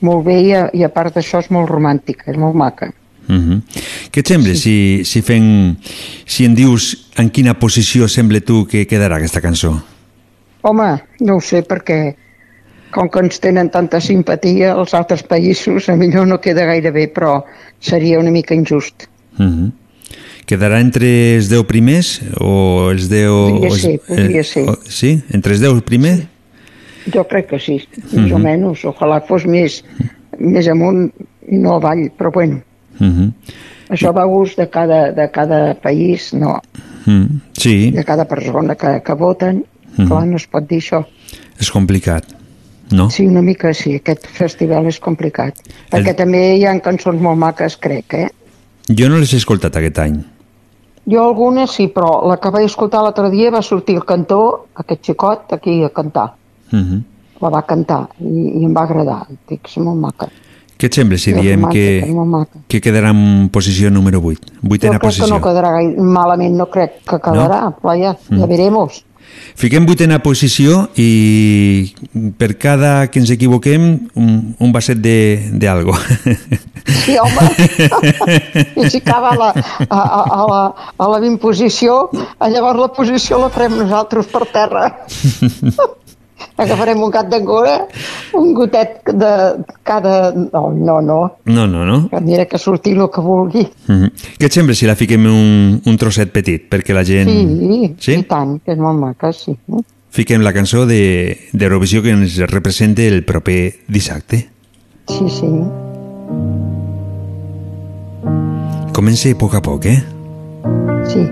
[0.05, 2.91] molt bé i a, i a part d'això és molt romàntica, és molt maca.
[3.29, 3.61] Uh -huh.
[4.13, 5.77] Què et sembla si, si fem...
[6.27, 9.81] Si em dius en quina posició sembla tu que quedarà aquesta cançó?
[10.63, 12.15] Home, no ho sé perquè
[12.91, 17.07] com que ens tenen tanta simpatia als altres països, a millor no queda gaire bé,
[17.12, 17.45] però
[17.80, 19.07] seria una mica injust.
[19.38, 19.70] Uh -huh.
[20.47, 23.28] Quedarà entre els 10 primers o els 10...
[23.28, 24.68] Podria o els- ser, podria eh, ser.
[24.68, 25.22] o- sí?
[25.30, 26.22] Entre els 10 primers?
[27.14, 27.80] Jo crec que sí,
[28.12, 28.43] més o Mhm.
[28.43, 28.84] menys.
[28.84, 29.84] Ojalà fos més,
[30.38, 31.11] més amunt
[31.49, 32.61] i no avall, però bueno,
[33.01, 33.32] Uh -huh.
[33.88, 36.61] això va a gust de cada, de cada país, no,
[37.07, 39.64] Mm, sí, de cada persona que, que voten.
[39.97, 40.07] Mhm.
[40.09, 41.05] Clar, no es pot dir això.
[41.59, 42.24] és complicat,
[42.93, 43.09] no?
[43.11, 45.55] Sí, una mica sí, aquest festival és complicat.
[45.91, 48.28] Perquè El- també hi ha cançons molt maques, crec, eh?
[48.88, 50.20] Jo no les he escoltat aquest any.
[51.11, 55.03] Jo algunes sí, però la que vaig escoltar l'altre dia va sortir el cantor, aquest
[55.07, 56.34] xicot, aquí a cantar.
[56.72, 57.03] Uh -huh.
[57.41, 59.26] La va cantar i, i em va agradar.
[59.49, 60.28] Dic, és molt maca.
[60.78, 62.03] Què et sembla si diem que,
[62.68, 64.41] que quedarà en posició número 8?
[64.62, 65.26] Vuitena jo crec posició.
[65.26, 67.76] que no quedarà malament, no crec que quedarà, no?
[67.82, 68.49] però ja, ja Mm.
[68.49, 69.05] veremos.
[69.61, 71.93] Fiquem vuitena posició i
[72.41, 75.97] per cada que ens equivoquem un, un vasset de, de algo.
[76.91, 77.45] Sí, home,
[78.81, 79.49] i si acaba a la,
[79.85, 80.61] a, a, a la,
[80.97, 82.09] a la 20 posició,
[82.41, 84.89] llavors la posició la farem nosaltres per terra.
[86.61, 87.86] Agafarem un gat d'angora,
[88.34, 89.30] un gotet de
[89.82, 90.32] cada...
[90.34, 91.18] No, no, no.
[91.47, 92.09] No, no, no.
[92.11, 93.66] Que diré que surti el que vulgui.
[93.88, 94.11] Mhm.
[94.38, 97.28] Què et sembla si la fiquem un, un trosset petit perquè la gent...
[97.30, 98.18] Sí, Sí?
[98.20, 99.57] i tant, que és molt maca, sí.
[100.11, 104.49] Fiquem la cançó de- d'Eurovisió que ens representa el proper dissabte.
[105.09, 105.47] Sí, sí.
[108.93, 110.03] Comença a poc a poc, eh?
[111.09, 111.24] Sí.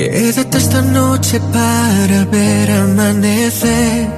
[0.00, 4.08] Quédate esta noche para ver amanecer,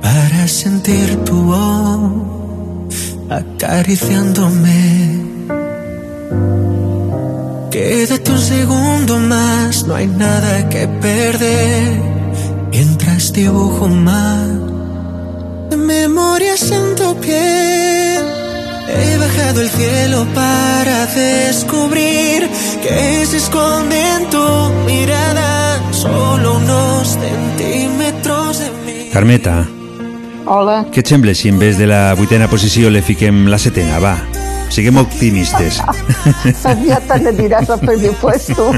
[0.00, 2.92] para sentir tu voz
[3.28, 5.18] acariciándome.
[7.72, 12.00] Quédate un segundo más, no hay nada que perder,
[12.70, 14.46] mientras dibujo más
[15.68, 18.07] de memorias en tu piel.
[18.88, 22.48] He bajado el cielo para descubrir
[22.82, 24.44] que se esconde en tu
[24.86, 29.10] mirada solo unos centímetros de mí.
[29.12, 29.66] Carmeta,
[30.46, 30.86] Hola.
[30.92, 33.98] què et sembla si en vez de la vuitena posició le fiquem la setena?
[34.00, 34.14] Va,
[34.72, 35.82] siguem optimistes.
[36.88, 38.70] Ja te n'aniràs al primer puesto.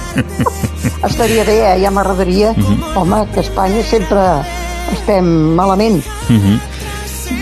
[1.08, 1.76] Estaria bé, eh?
[1.84, 2.52] ja m'agradaria.
[2.56, 2.96] Mhm.
[2.96, 4.26] Home, que a Espanya sempre
[4.92, 6.02] estem malament.
[6.28, 6.58] Mhm.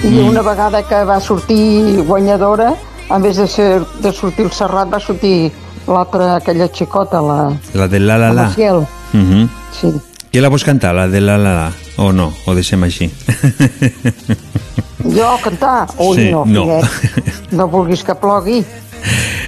[0.02, 0.28] I Mm.
[0.28, 2.74] una vegada que va sortir guanyadora,
[3.10, 5.50] en vez de, ser, de sortir el Serrat, va sortir
[5.88, 8.86] l'altra, aquella xicota, la, La de la la la la.
[9.12, 9.48] Mhm.
[9.72, 9.92] Sí.
[10.30, 11.72] Qui la vols cantar, la de la la la?
[11.96, 13.10] O no, o deixem així.
[15.08, 15.88] Jo cantar?
[15.98, 16.80] Ui, Sí, no, no.
[17.50, 18.64] No vulguis que plogui.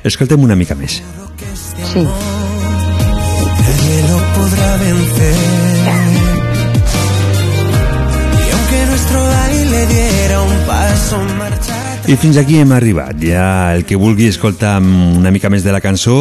[0.03, 1.03] Escolta'm una mica més.
[1.93, 2.01] Sí.
[3.61, 6.20] Nadie lo podrá vencer.
[8.71, 11.77] Y aunque nuestro baile diera un paso marcha
[12.09, 13.17] I fins aquí hem arribat.
[13.23, 16.15] Ja el que vulgui escoltar una mica més de la cançó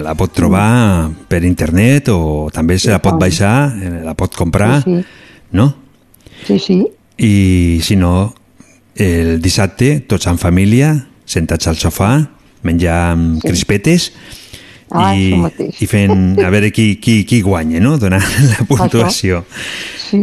[0.00, 4.82] la pot trobar per internet o també se la pot baixar, eh, la pot comprar,
[4.84, 5.04] Sí, sí.
[5.52, 5.66] no?
[6.46, 6.78] Sí, sí.
[7.18, 8.34] I si no,
[8.96, 10.94] el dissabte, tots en família,
[11.26, 12.14] sentats al sofà,
[12.64, 14.12] menjant crispetes
[14.94, 17.96] Ah, i, això i fent a veure qui, qui, qui guanya, no?
[17.98, 19.42] Donant la puntuació.
[19.98, 20.22] Sí.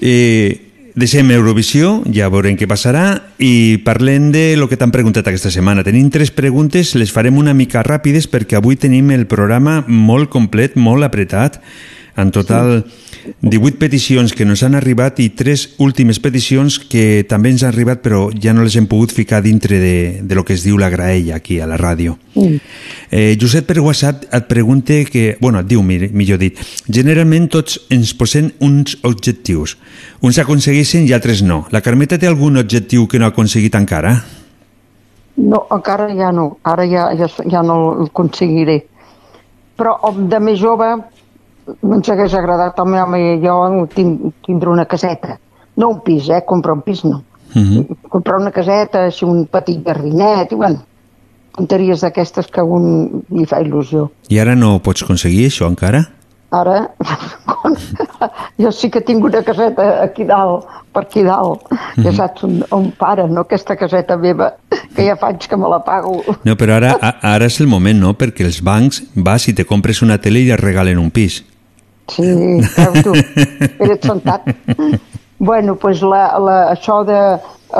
[0.00, 0.67] Eh,
[0.98, 3.04] deixem Eurovisió, ja veurem què passarà
[3.38, 5.84] i parlem de lo que t'han preguntat aquesta setmana.
[5.86, 10.76] Tenim tres preguntes, les farem una mica ràpides perquè avui tenim el programa molt complet,
[10.76, 11.60] molt apretat.
[12.18, 12.82] En total,
[13.42, 18.00] 18 peticions que nos han arribat i tres últimes peticions que també ens han arribat
[18.04, 20.88] però ja no les hem pogut ficar dintre de, de lo que es diu la
[20.90, 22.16] graella aquí a la ràdio.
[22.34, 22.56] Mm.
[23.10, 26.58] Eh, Josep per WhatsApp et pregunta que, bueno, et diu, mi- millor dit,
[26.88, 29.76] generalment tots ens posem uns objectius.
[30.22, 31.64] Uns aconsegueixen i altres no.
[31.70, 34.16] La Carmeta té algun objectiu que no ha aconseguit encara?
[35.38, 36.56] No, encara ja no.
[36.66, 38.80] Ara ja, ja, ja no el aconseguiré.
[39.78, 40.88] Però de més jove
[41.82, 44.16] ens hagués agradat al meu home i jo tin,
[44.46, 45.38] tindre una caseta.
[45.76, 46.42] No un pis, eh?
[46.46, 47.22] Comprar un pis no.
[47.54, 47.96] Uh -huh.
[48.08, 50.78] Comprar una caseta, així un petit jardinet, i bueno,
[51.56, 54.08] tonteries d'aquestes que a un li fa il·lusió.
[54.28, 56.04] I ara no pots aconseguir això encara?
[56.50, 56.94] Ara,
[58.62, 60.64] jo sí que tinc una caseta aquí dalt,
[60.94, 61.66] per aquí dalt,
[62.00, 63.44] ja saps on, on para, no?
[63.44, 64.54] Aquesta caseta meva,
[64.96, 66.22] que ja faig que me la pago.
[66.48, 68.14] No, però ara, a, ara és el moment, no?
[68.16, 71.42] Perquè els bancs vas i te compres una tele i et regalen un pis.
[72.08, 72.26] Sí,
[73.04, 73.12] tu,
[73.84, 74.46] eres sentat.
[75.38, 77.18] Bueno, pues la, la, això de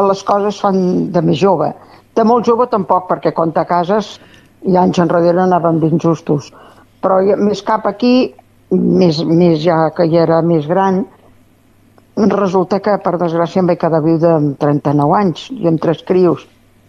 [0.08, 1.72] les coses fan de més jove.
[2.14, 4.16] De molt jove tampoc, perquè quan te cases
[4.66, 6.52] i anys enrere anàvem ben justos.
[7.02, 8.32] Però més cap aquí,
[8.70, 11.04] més, més ja que ja era més gran,
[12.26, 16.46] resulta que per desgràcia em vaig quedar viuda amb 39 anys i amb tres crios.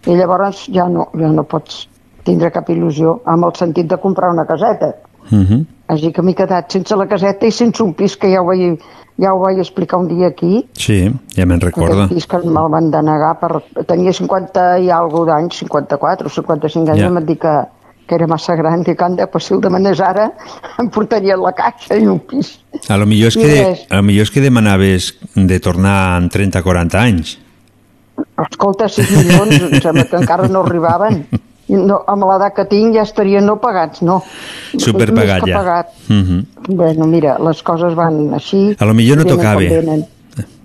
[0.07, 1.83] I llavors ja no, ja no pots
[2.25, 4.93] tindre cap il·lusió amb el sentit de comprar una caseta.
[5.31, 5.65] Uh -huh.
[5.87, 8.79] Així que m'he quedat sense la caseta i sense un pis que ja ho vaig,
[9.17, 10.67] ja ho vaig explicar un dia aquí.
[10.73, 12.03] Sí, ja me'n recordo.
[12.03, 13.63] Aquest pis que me'l van denegar per...
[13.87, 17.09] Tenia 50 i alguna d'anys, 54 o 55 anys, Ja.
[17.09, 17.17] ja.
[17.19, 17.55] em dir que,
[18.07, 18.83] que era massa gran.
[18.83, 20.31] Dic, anda, pues si el demanes ara,
[20.79, 22.59] em portaria la caixa i un pis.
[22.87, 23.85] A lo millor és I que, res.
[23.89, 27.39] a lo millor és que demanaves de tornar en 30-40 anys.
[28.37, 31.25] Escolta, 6 milions, em sembla que encara no arribaven.
[31.69, 34.23] No, amb l'edat que tinc ja estarien no pagats, no.
[34.77, 35.57] Superpagat ja.
[35.57, 35.87] pagat.
[36.09, 36.45] Uh -huh.
[36.67, 38.75] Bueno, mira, les coses van així.
[38.79, 39.59] A lo millor no tocava.
[39.59, 40.05] venen.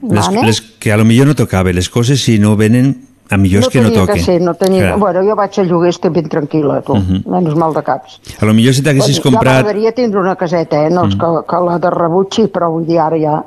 [0.03, 0.47] Les, Vale?
[0.47, 1.73] les, que a lo millor no tocava.
[1.73, 2.97] Les coses, si no venen,
[3.31, 4.13] a millor és que no tenia toque.
[4.15, 4.81] que ser, no tenia...
[4.89, 4.99] Clar.
[4.99, 6.95] Bueno, jo vaig a lloguer, estic ben tranquil·la, tu.
[6.95, 7.23] Mhm.
[7.27, 8.21] Menys mal de caps.
[8.41, 9.55] A lo millor si t'haguessis Bueno, Ja comprat...
[9.55, 10.91] m'agradaria tindre una caseta, eh?
[10.91, 13.43] No és que, que la de rebutgi, però vull dir, ara ja...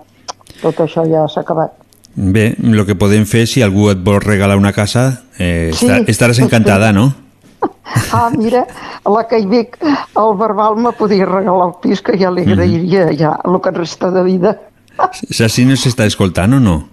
[0.61, 1.71] Tot això ja s'ha acabat.
[2.15, 5.85] Bé, el que podem fer, si algú et vol regalar una casa, eh, Sí.
[5.85, 7.13] estar, estaràs encantada, no?
[8.13, 8.65] Ah, mira,
[9.05, 12.51] la que hi veig el verbal me podia regalar el pis, que ja li Mhm.
[12.53, 14.55] agrairia ja el que resta de vida.
[15.29, 16.83] Si així no s'està escoltant o no?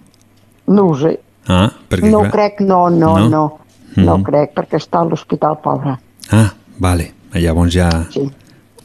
[0.67, 1.19] No ho sé.
[1.47, 2.31] Ah, perquè no clar...
[2.31, 3.29] crec, no, no, No?
[3.29, 3.59] no.
[3.97, 4.23] No, Mhm.
[4.23, 5.97] crec, perquè està a l'hospital, pobre.
[6.31, 7.13] Ah, vale.
[7.33, 7.89] Llavors ja...
[8.11, 8.29] Sí.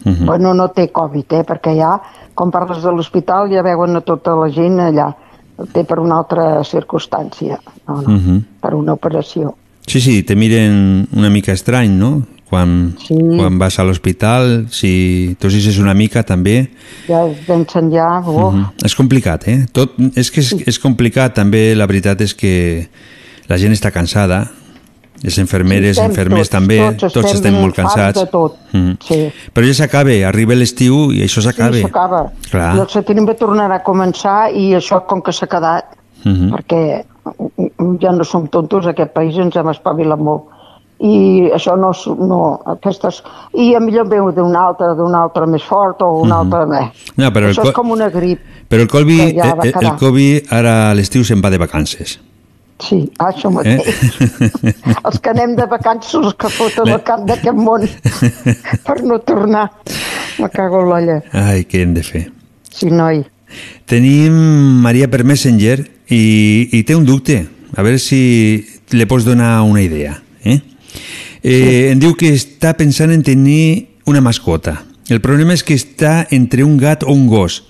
[0.04, 0.24] Mhm.
[0.26, 1.44] Bueno, no té Covid, eh?
[1.44, 2.00] perquè ja,
[2.34, 5.14] quan parles de l'hospital, ja veuen a tota la gent allà.
[5.58, 8.44] El té per una altra circumstància, no, no, Mhm.
[8.60, 9.54] per una operació.
[9.86, 12.22] Sí, sí, te miren una mica estrany, no?
[12.50, 13.14] Quan, sí.
[13.36, 16.72] quan vas a l'hospital, si tossisses una mica també...
[17.06, 18.64] Ja es pensen ja, oh, Mhm.
[18.84, 19.66] És complicat, eh?
[19.72, 22.88] Tot, és que és, és complicat, també la veritat és que
[23.46, 24.48] la gent està cansada,
[25.22, 28.18] les infermeres, Estem infermers tots, també, tots tots, estem estem molt cansats.
[28.18, 28.96] de tot, Mhm.
[29.06, 29.20] sí.
[29.54, 31.76] Però ja s'acaba, arriba l'estiu i això s'acaba.
[31.76, 32.32] Sí, s'acaba.
[32.52, 35.84] I el setembre tornarà a començar i això com que s'ha quedat,
[36.24, 36.50] Mhm.
[36.50, 37.04] perquè
[38.00, 40.48] ja no som tontos, aquest país ens hem espavilat molt.
[41.00, 41.94] I això no,
[42.28, 42.38] no
[42.74, 43.22] aquestes...
[43.56, 46.36] I a millor veu d'un altre, d'un altre més fort o un Mhm.
[46.36, 46.80] altre...
[46.82, 47.12] Eh.
[47.16, 48.40] No, però el això és com una grip.
[48.68, 49.96] Però el Colby, que ja va el, el.
[49.98, 52.18] Colby ara a l'estiu se'n va de vacances.
[52.80, 53.52] Sí, això Eh?
[53.52, 53.88] mateix.
[55.04, 57.82] Els que anem de vacances els que foten el cap d'aquest món
[58.86, 59.70] per no tornar.
[60.38, 61.18] Me cago en l'olla.
[61.32, 62.22] Ai, què hem de fer?
[62.70, 63.24] Sí, noi.
[63.86, 64.32] Tenim
[64.84, 65.80] Maria per Messenger
[66.10, 67.46] i, i té un dubte.
[67.76, 70.16] A veure si le pots donar una idea.
[70.44, 70.58] Eh?
[71.42, 74.82] Eh, em diu que està pensant en tenir una mascota.
[75.10, 77.64] El problema és que està entre un gat o un gos.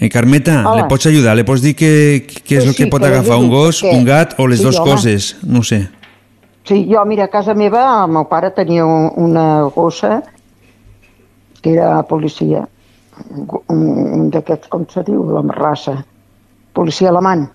[0.00, 0.82] Eh, Carmeta, Hola.
[0.82, 1.34] le pots ajudar?
[1.36, 1.90] Le pots dir què,
[2.24, 3.36] és Sí, el que sí, pot que agafar?
[3.36, 4.90] Un gos, perquè- un gat o les Sí, dues home.
[4.90, 5.36] coses?
[5.42, 5.88] No sé.
[6.64, 10.22] Sí, jo, mira, a casa meva, el meu pare tenia un- una gossa
[11.60, 12.66] que era policia,
[13.68, 16.04] un, un d'aquests, com se diu, la raça,
[16.72, 17.46] policia alemany.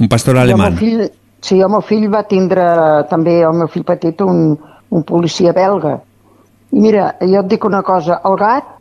[0.00, 0.74] Un pastor el alemany.
[0.74, 1.04] meu fill,
[1.40, 2.64] sí, el meu fill va tindre
[3.10, 4.56] també, el meu fill petit, un,
[4.90, 5.96] un policia belga.
[6.72, 8.74] I mira, jo et dic una cosa, el gat,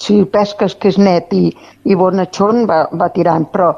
[0.00, 1.46] si pesques que és net i,
[1.84, 3.72] i bonatxon, va, va tirant, però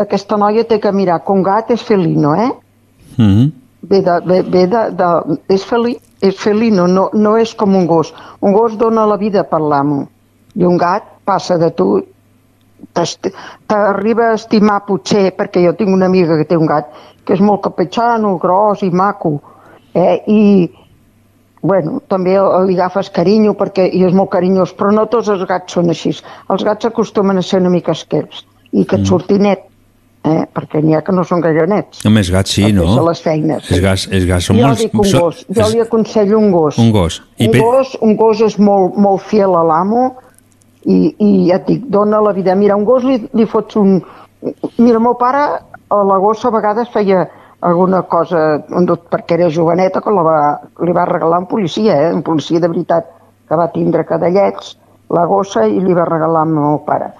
[0.00, 2.52] aquesta noia té que mirar que un gat és felino, eh?
[3.16, 3.50] Mhm.
[3.90, 7.86] ve de, ve, ve de, de, és, felí, és felino, no, no és com un
[7.88, 8.12] gos.
[8.40, 10.02] Un gos dona la vida per l'amo
[10.54, 12.00] i un gat passa de tu,
[13.66, 16.90] t'arriba a estimar potser, perquè jo tinc una amiga que té un gat
[17.24, 19.36] que és molt capetxano, gros i maco,
[19.94, 20.22] eh?
[20.26, 20.70] i
[21.62, 22.32] bueno, també
[22.66, 26.14] li agafes carinyo perquè i és molt carinyós, però no tots els gats són així.
[26.50, 29.06] Els gats acostumen a ser una mica esquerps i que et Mm.
[29.10, 29.66] surti net,
[30.24, 30.46] eh?
[30.54, 32.00] perquè n'hi ha que no són gaire nets.
[32.06, 32.86] Home, els gats sí, a no?
[32.94, 33.70] fer les feines.
[33.70, 34.80] Els gats, els gats són jo molts...
[34.80, 36.78] dic un gos, jo li aconsello un gos.
[36.78, 37.22] Un gos.
[37.36, 40.14] I un, pe- gos un gos és molt, molt fiel a l'amo
[40.84, 42.54] i, i ja et dic, dona la vida.
[42.56, 43.98] Mira, un gos li, li fots un...
[44.78, 45.44] Mira, el meu pare
[45.90, 47.26] a la gossa a vegades feia
[47.60, 48.62] alguna cosa,
[49.12, 50.36] perquè era joveneta, que la va,
[50.80, 52.12] li va regalar un policia, eh?
[52.14, 53.10] un policia de veritat,
[53.48, 54.76] que va tindre cadallets,
[55.12, 57.10] la gossa, i li va regalar al meu pare.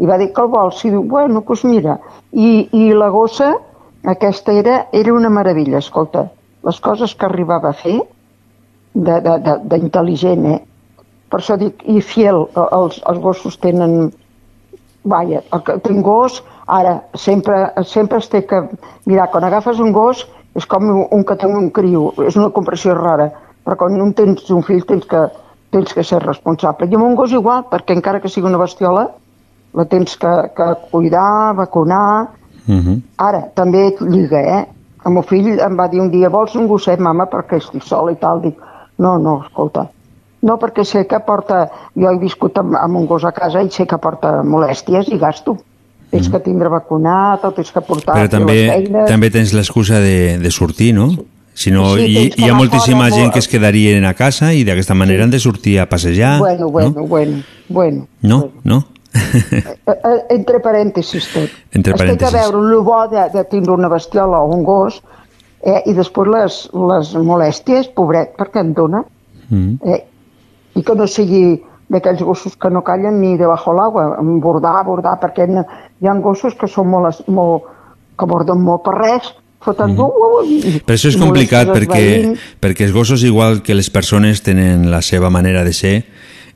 [0.00, 1.98] I va dir que el vols, i diu, bueno, doncs mira.
[2.32, 3.52] I, i la gossa,
[4.08, 6.30] aquesta era, era una meravella, escolta,
[6.64, 7.98] les coses que arribava a fer,
[8.94, 10.58] d'intel·ligent, eh?
[11.30, 14.10] Per això dic, i fiel, els, els gossos tenen...
[15.10, 18.64] Vaja, el que tinc gos, ara, sempre, sempre es té que...
[19.08, 20.26] Mirar, quan agafes un gos,
[20.58, 23.30] és com un, que té un criu, és una comparació rara,
[23.64, 25.22] però quan un tens un fill tens que,
[25.72, 26.90] tens que ser responsable.
[26.90, 29.06] I amb un gos igual, perquè encara que sigui una bestiola,
[29.78, 32.34] la tens que, que cuidar, vacunar...
[32.66, 33.00] Mhm.
[33.18, 34.64] Ara, també et lliga, eh?
[35.06, 38.12] El meu fill em va dir un dia, vols un gosset, mama, perquè estic sol
[38.12, 38.42] i tal?
[38.44, 38.58] Dic,
[39.00, 39.86] no, no, escolta,
[40.42, 41.66] no, perquè sé que porta...
[41.96, 45.18] Jo he viscut amb, amb un gos a casa i sé que porta molèsties i
[45.20, 45.58] gasto.
[46.10, 48.56] Tens que tindre vacunat, o tens que portar Però a també,
[49.06, 51.12] també tens l'excusa de, de sortir, no?
[51.54, 54.64] Si no, Sí, hi, hi ha moltíssima fora, gent que es quedarien a casa i
[54.66, 56.38] d'aquesta manera han de sortir a passejar.
[56.40, 58.06] Bueno, bueno, bueno, bueno.
[58.22, 58.40] No?
[58.64, 58.84] No?
[59.12, 61.54] Eh, eh, entre parèntesis tot.
[61.74, 62.30] Entre parèntesis.
[62.30, 65.00] que veure el bo de, de tindre una bestiola o un gos
[65.62, 66.60] eh, i després les,
[66.92, 69.02] les molèsties, pobret, perquè en dona.
[69.50, 69.76] Mm.
[69.84, 70.00] Eh,
[70.76, 75.48] I que no sigui d'aquells gossos que no callen ni debajo l'aigua, bordar, bordar, perquè
[75.50, 77.62] hi ha gossos que són molt, molt
[78.18, 79.92] que borden molt per res, foten...
[79.94, 80.82] Mm -hmm.
[80.86, 85.30] Però això és complicat perquè, perquè els gossos, igual que les persones, tenen la seva
[85.30, 86.04] manera de ser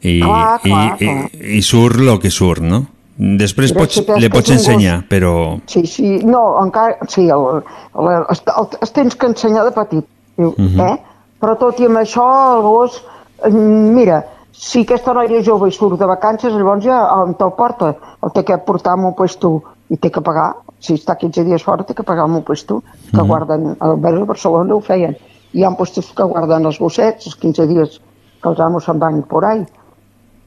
[0.01, 1.31] i, Clar, clar, i, clar.
[1.32, 2.86] i, i surt el que surt, no?
[3.16, 5.61] Després Però pots, si le pots un gos- ensenyar, però...
[5.66, 7.62] Sí, sí, no, encara, sí, el,
[7.95, 10.05] el, el, el, els tens que ensenyar de petit,
[10.36, 10.81] diu, Mhm.
[10.81, 10.99] eh?
[11.41, 13.03] Però tot i amb això, el gos,
[13.51, 17.95] mira, si aquesta noia jove surt de vacances, llavors ja on te'l porta?
[18.23, 20.55] El té que portar a un puesto i té que pagar.
[20.79, 23.27] Si està 15 dies fora, té que pagar un puesto que Mhm.
[23.29, 25.16] guarden, a Barcelona ho feien.
[25.53, 28.01] Hi ha puestos que guarden els gossets, els 15 dies
[28.43, 29.66] que els amos se'n van por ahí.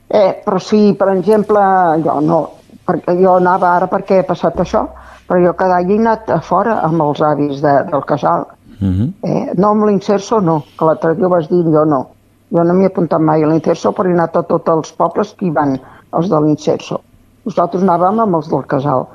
[0.10, 1.60] Eh, però si, per exemple,
[2.04, 2.50] jo no,
[2.86, 4.88] perquè jo anava ara perquè he passat això,
[5.28, 8.46] però jo cada any he anat a fora amb els avis de, del casal.
[8.80, 9.14] Mhm.
[9.24, 12.08] Eh, no amb l'inserso, no, que l'altre dia ho vas dir, jo no.
[12.56, 15.34] Jo no m'hi he apuntat mai a l'inserso, però he anat a tots els pobles
[15.36, 15.76] que hi van,
[16.16, 17.02] els de l'inserso.
[17.48, 19.08] Nosaltres anàvem amb els del casal.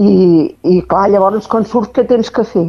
[0.00, 0.14] I,
[0.64, 2.64] i clar, llavors quan surts què tens que fer?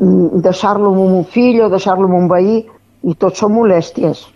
[0.00, 2.58] Mm, Deixar-lo amb un fill o deixar-lo amb un veí
[3.04, 4.26] i tot són molèsties.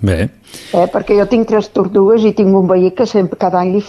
[0.00, 0.28] Bé,
[0.72, 3.82] Eh, perquè jo tinc tres tortugues i tinc un veí que sempre, cada any, li,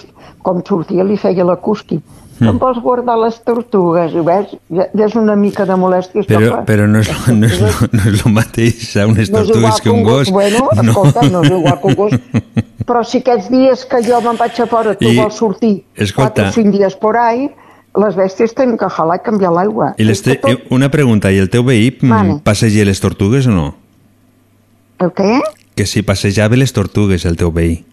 [0.43, 1.99] com sortia, li feia la cusqui.
[2.39, 2.47] Mm.
[2.53, 4.13] Em vols guardar les tortugues?
[4.15, 4.53] I veus?
[4.71, 6.23] Ja, ja és una mica de molèstia.
[6.27, 6.61] però, fa.
[6.67, 7.59] però no, és, no, és,
[7.91, 10.31] no és el mateix a unes No tortugues que un gos.
[10.31, 11.43] Bueno, escolta, no.
[11.43, 12.13] és igual que un gos.
[12.89, 16.47] Però si aquests dies que jo me'n vaig a fora, tu I- vols sortir escolta.
[16.47, 17.49] 4 o 5 dies por ahí,
[17.99, 19.91] les bèsties tenen que jalar i canviar l'aigua.
[19.99, 20.39] Te...
[20.73, 22.39] Una pregunta, i el teu veí mm, Vale.
[22.43, 23.67] passeja les tortugues o no?
[24.99, 25.37] El què?
[25.75, 27.83] Que si passejava les tortugues el teu veí.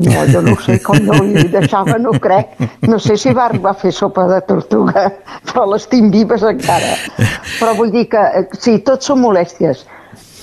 [0.00, 2.54] No, jo no sé com no li deixava, no crec.
[2.88, 5.10] No sé si va arribar a fer sopa de tortuga,
[5.50, 6.94] però les tinc vives encara.
[7.58, 9.84] Però vull dir que, eh, sí, tot són molèsties.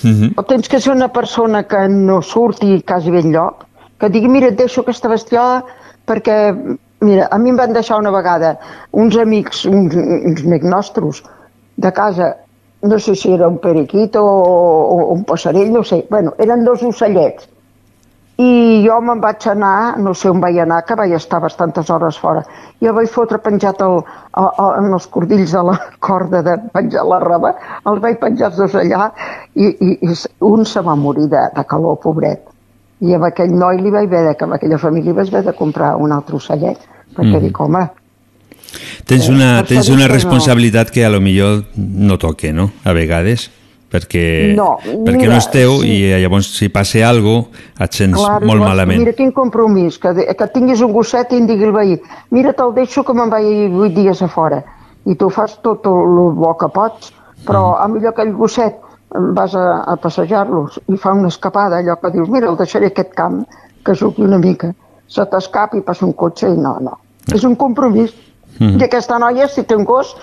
[0.04, 0.36] Mhm.
[0.38, 3.66] O tens que ser una persona que no surti quasi ben lloc,
[3.98, 5.64] que digui, mira, et deixo aquesta bestiola
[6.06, 6.38] perquè,
[7.00, 8.56] mira, a mi em van deixar una vegada
[8.92, 11.22] uns amics, uns, uns amics nostres,
[11.76, 12.36] de casa,
[12.82, 16.82] no sé si era un periquito o, o un passarell, no sé, bueno, eren dos
[16.82, 17.48] ocellets.
[18.40, 18.50] I
[18.86, 22.40] jo me'n vaig anar, no sé on vaig anar, que vaig estar bastantes hores fora.
[22.80, 23.98] I el vaig fotre penjat el,
[24.40, 25.74] el, el, en els cordills de la
[26.06, 27.52] corda de penjar la roba,
[27.84, 29.10] els vaig penjar els dos allà
[29.54, 30.16] i, i, i
[30.48, 32.46] un se va morir de, de calor, pobret.
[33.00, 35.56] I amb aquell noi li vaig haver de, que amb aquella família vaig haver de
[35.56, 36.78] comprar un altre ocellet,
[37.16, 37.42] perquè Mhm.
[37.48, 37.88] dic, home,
[39.04, 40.14] Tens Eh, una, per tens una que no.
[40.14, 42.70] responsabilitat que a lo millor no toque, no?
[42.84, 43.50] A vegades,
[43.90, 45.92] perquè, No, perquè mira, no esteu sí.
[45.92, 49.02] i llavors si passa alguna cosa et sents Clar, molt llavors, malament.
[49.02, 51.96] Mira quin compromís, que, que tinguis un gosset i em digui el veí,
[52.30, 54.62] mira, te'l deixo que me'n vaig vuit dies a fora.
[55.08, 57.12] i tu fas tot el bo que pots,
[57.46, 58.76] però a millor aquell gosset
[59.34, 63.14] vas a, a passejar-los i fa una escapada, allò que dius, mira, el deixaré aquest
[63.16, 63.40] camp,
[63.82, 64.74] que suqui una mica,
[65.08, 66.98] se t'escapa i passa un cotxe i no, no.
[67.32, 68.12] És un compromís.
[68.58, 68.78] Mhm.
[68.78, 70.14] I aquesta noia, si té un gos,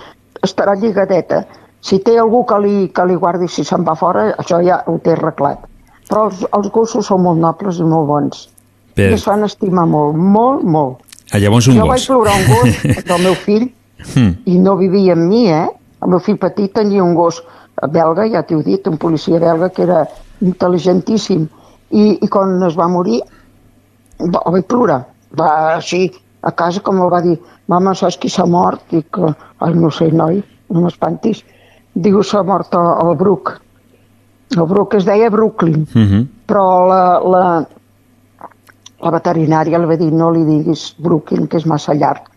[0.46, 1.46] estarà lligadeta.
[1.82, 4.98] Si té algú que li, que li guardi si se'n va fora, això ja ho
[5.04, 5.66] té arreglat.
[6.10, 8.48] Però els, els gossos són molt nobles i molt bons.
[8.96, 11.04] Per- I es fan estimar molt, molt, molt.
[11.34, 11.90] Ah, llavors un jo gos.
[11.90, 13.68] vaig plorar un gos del meu fill
[14.14, 14.36] Hmm.
[14.46, 15.66] i no vivia amb mi, eh?
[16.06, 17.40] El meu fill petit tenia un gos
[17.92, 20.04] belga, ja t'ho he dit, un policia belga que era
[20.46, 21.48] intel·ligentíssim.
[21.92, 23.22] I, i quan es va morir,
[24.22, 25.00] va, el vaig plorar.
[25.40, 26.12] Va així,
[26.46, 27.38] a casa, com el va dir,
[27.72, 28.84] mama, saps qui s'ha mort?
[28.92, 31.44] Dic, ai, no sé, noi, no m'espantis.
[31.98, 33.54] Diu, s'ha mort el, Brook.
[34.56, 36.28] El Brook es deia Brooklyn, Mhm.
[36.48, 37.02] però la,
[37.34, 37.44] la,
[39.04, 42.30] la veterinària li va dir no li diguis Brooklyn, que és massa llarg.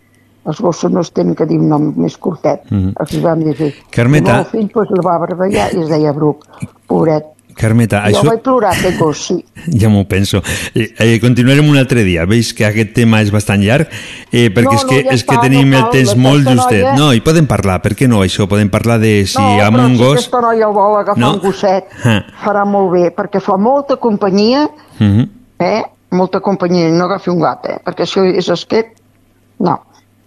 [0.49, 2.65] Els gossos no es tenen que dir un nom més curtet.
[2.71, 2.95] Mhm.
[2.99, 3.75] Els vam dir.
[3.93, 4.31] Carmeta.
[4.31, 6.47] El meu fill pues, el va barballar i es deia Brook,
[6.89, 7.27] pobret.
[7.57, 8.29] Carmeta, Jo això...
[8.29, 9.37] vaig plorar gos, sí.
[9.81, 10.43] Ja m'ho penso.
[10.75, 12.25] Eh, eh, continuarem un altre dia.
[12.27, 13.89] Veus que aquest tema és bastant llarg,
[14.33, 16.19] eh, perquè No, és que, no, ja és que està, tenim no el temps aquesta
[16.21, 16.83] molt justet.
[16.85, 18.47] noia- No, i podem parlar, per què no, això?
[18.49, 20.17] Podem parlar de si no, amb però un si gos...
[20.19, 21.33] aquesta noia el vol agafar No?
[21.35, 22.23] un gosset, Ah.
[22.45, 24.69] farà molt bé, perquè fa molta companyia,
[24.99, 25.29] Mhm.
[25.61, 25.83] eh?
[26.13, 27.79] Molta companyia, no agafi un gat, eh?
[27.85, 28.87] Perquè si és esquet,
[29.61, 29.77] no.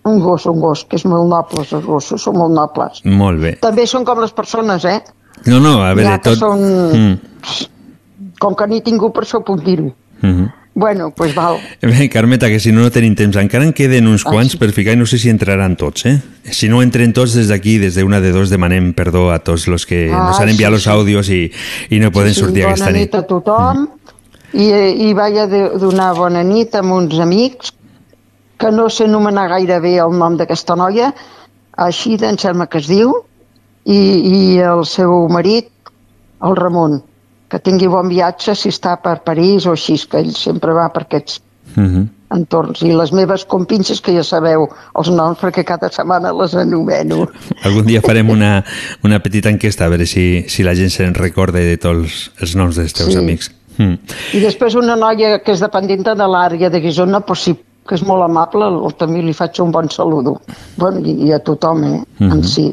[0.06, 3.02] Un gos, un gos, que és molt nobles, els gossos són molt nobles.
[3.06, 3.54] Molt bé.
[3.62, 5.02] També són com les persones, eh?
[5.46, 6.40] No, no, a veure, que tot...
[6.40, 7.18] són- Mm.
[8.40, 9.94] Com que n'he tingut per això puc dir-ho.
[10.22, 10.50] Mhm.
[10.76, 11.60] Bueno, doncs pues val.
[11.82, 13.36] Bé, Carmeta, que si no, no tenim temps.
[13.38, 14.58] Encara en queden uns Ah, quants sí.
[14.58, 16.20] per ficar i no sé si entraran tots, eh?
[16.50, 19.86] Si no entren tots des d'aquí, des d'una de dos, demanem perdó a tots los
[19.86, 20.90] que Ah, nos han enviat sí, sí.
[20.90, 21.52] àudios i,
[21.92, 23.16] i no poden sí, sortir bona aquesta nit nit.
[23.16, 23.88] a tothom
[24.54, 24.66] i,
[25.10, 27.72] i vaig a de- donar bona nit a uns amics
[28.58, 31.14] que no sé anomenar gaire bé el nom d'aquesta noia,
[31.78, 33.14] així em sembla que es diu,
[33.86, 35.70] i, i el seu marit,
[36.44, 37.02] el Ramon,
[37.50, 41.04] que tingui bon viatge si està per París o així, que ell sempre va per
[41.08, 41.42] aquests
[41.76, 42.10] Mhm.
[42.36, 42.82] entorns.
[42.84, 44.68] I les meves compinxes, que ja sabeu
[45.00, 47.28] els noms, perquè cada setmana les anomeno.
[47.64, 48.64] Algun dia farem una,
[49.08, 52.76] una petita enquesta a veure si, si la gent se'n recorda de tots els noms
[52.76, 53.18] dels teus Sí.
[53.18, 53.50] amics.
[53.78, 53.96] Mm.
[54.34, 57.56] I després una noia que és dependenta de l'àrea de Guisona, però sí
[57.88, 58.70] que és molt amable,
[59.00, 60.38] també li faig un bon saludo.
[60.78, 62.00] Bueno, i, i a tothom, eh?
[62.20, 62.32] Mhm.
[62.32, 62.70] En si.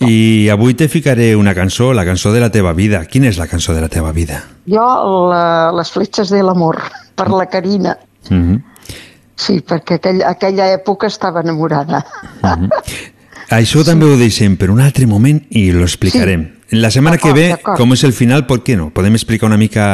[0.00, 3.04] I avui te ficaré una cançó, la cançó de la teva vida.
[3.04, 4.42] Quina és la cançó de la teva vida?
[4.66, 4.86] Jo,
[5.30, 6.80] la, les fletxes de l'amor,
[7.14, 7.98] per la Carina.
[8.30, 8.62] Mhm.
[9.36, 12.04] Sí, perquè aquell, aquella època estava enamorada.
[12.42, 12.70] Mhm.
[13.50, 16.55] Això també ho deixem per un altre moment i lo explicarem.
[16.70, 17.78] La setmana que D'acord, ve, d'acord.
[17.78, 18.88] com és el final, per què no?
[18.90, 19.84] Podem explicar una mica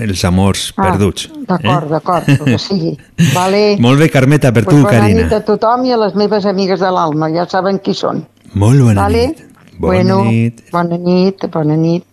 [0.00, 1.26] els amors perduts.
[1.48, 2.94] D'acord, d'acord, el que sigui.
[3.36, 3.76] Vale.
[3.78, 5.26] Molt bé, Carmeta, per Pues tu, bona Carina.
[5.26, 8.24] nit a tothom i a les meves amigues de l'alma, ja saben qui són.
[8.54, 9.26] Molt bona vale?
[9.28, 9.44] nit.
[9.78, 10.64] Bona bueno, nit.
[10.72, 12.04] Bona nit, bona nit.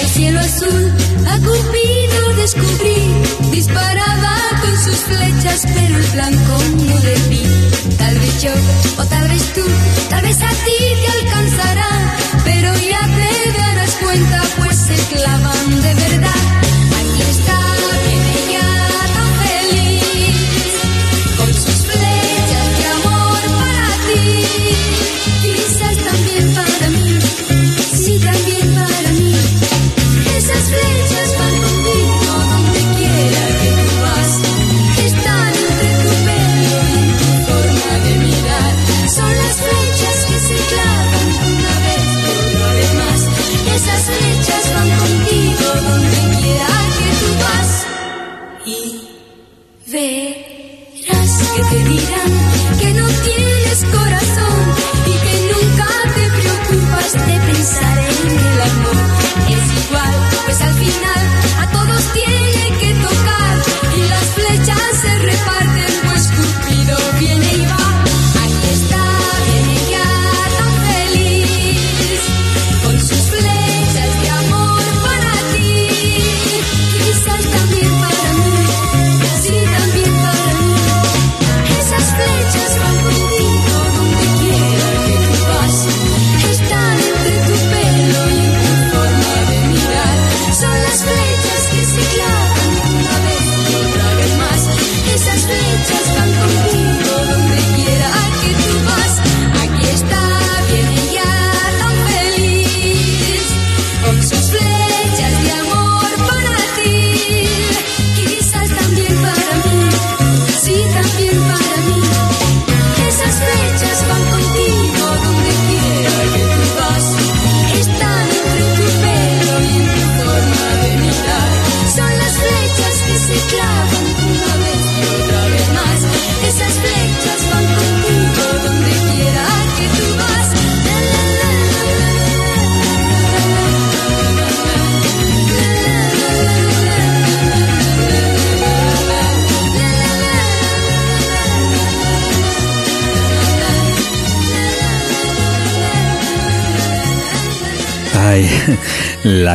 [0.00, 0.92] El cielo azul
[1.26, 2.96] a Cupido descubrí,
[3.50, 4.34] disparaba
[4.98, 7.42] sus flechas, pero el blanco no vi.
[7.96, 8.50] Tal vez yo,
[8.98, 9.62] o tal vez tú,
[10.08, 15.94] tal vez a ti te alcanzará, pero ya te darás cuenta, pues se clavan de
[15.94, 16.57] verdad.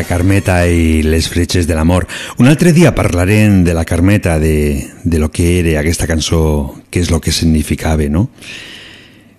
[0.03, 2.07] Carmeta i les fletxes de l'amor.
[2.37, 7.03] Un altre dia parlarem de la Carmeta, de, de lo que era aquesta cançó, què
[7.03, 8.29] és lo que significava, no?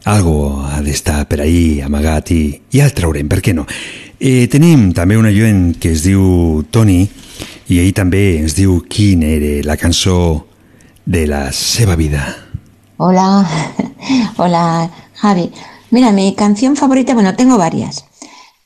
[0.05, 2.41] Algo ha d'estar per ahí amagat i,
[2.73, 3.65] ja el traurem, per què no?
[4.20, 7.03] Eh, tenim també un oient que es diu Toni
[7.73, 10.47] i ell també ens diu quin era la cançó
[11.05, 12.27] de la seva vida.
[12.97, 13.45] Hola,
[14.36, 15.51] hola Javi.
[15.91, 18.05] Mira, mi canción favorita, bueno, tengo varias.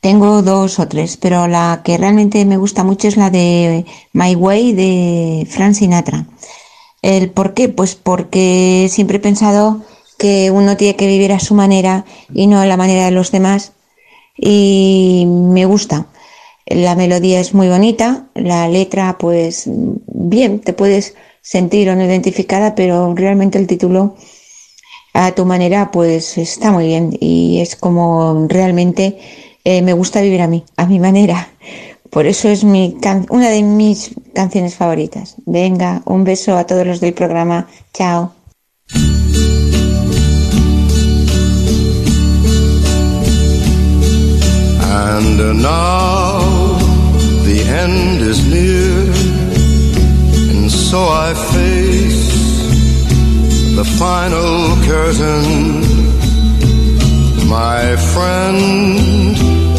[0.01, 4.37] Tengo dos o tres, pero la que realmente me gusta mucho es la de My
[4.37, 6.27] Way de Frank Sinatra.
[7.03, 7.69] ¿El por qué?
[7.69, 9.83] Pues porque siempre he pensado
[10.17, 13.33] que uno tiene que vivir a su manera y no a la manera de los
[13.33, 13.73] demás.
[14.37, 16.07] Y me gusta.
[16.67, 22.75] La melodía es muy bonita, la letra, pues bien, te puedes sentir o no identificada,
[22.75, 24.15] pero realmente el título
[25.15, 29.19] a tu manera, pues está muy bien y es como realmente
[29.71, 31.49] eh, me gusta vivir a mí, a mi manera.
[32.11, 35.37] Por eso es mi can- una de mis canciones favoritas.
[35.45, 37.67] Venga, un beso a todos los del programa.
[37.93, 38.33] Chao.
[44.91, 46.41] And now
[47.45, 49.05] the end is near,
[50.51, 52.29] and so I face
[53.77, 55.85] the final curtain.
[57.49, 59.37] My friend,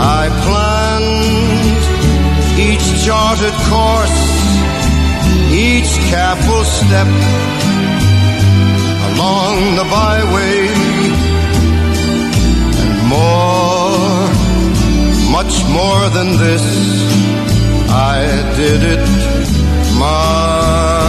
[0.00, 1.58] I planned
[2.58, 4.18] each charted course,
[5.50, 7.08] each careful step
[9.10, 10.68] along the byway
[12.82, 14.28] and more,
[15.32, 16.64] much more than this.
[17.90, 18.18] I
[18.56, 19.06] did it
[19.98, 21.08] my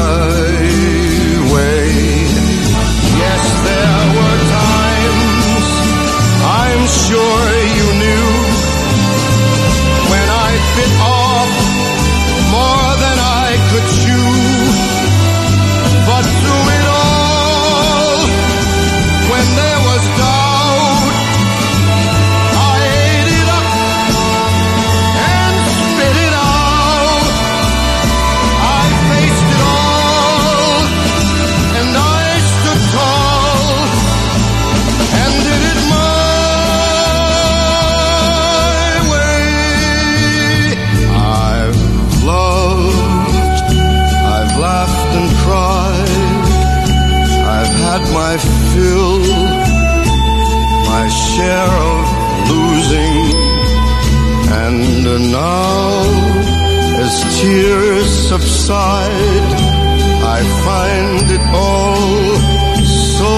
[1.53, 1.85] way.
[3.21, 5.67] Yes, there were times
[6.41, 7.78] I'm sure
[48.71, 49.19] fill,
[50.91, 52.05] my share of
[52.51, 53.15] losing,
[54.63, 56.29] and now
[57.03, 59.49] as tears subside,
[60.37, 62.19] I find it all
[63.17, 63.35] so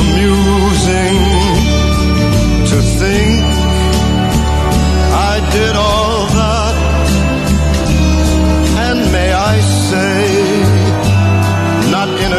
[0.00, 1.29] amusing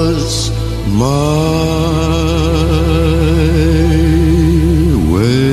[0.00, 0.50] Was
[1.00, 1.00] my
[5.12, 5.50] way.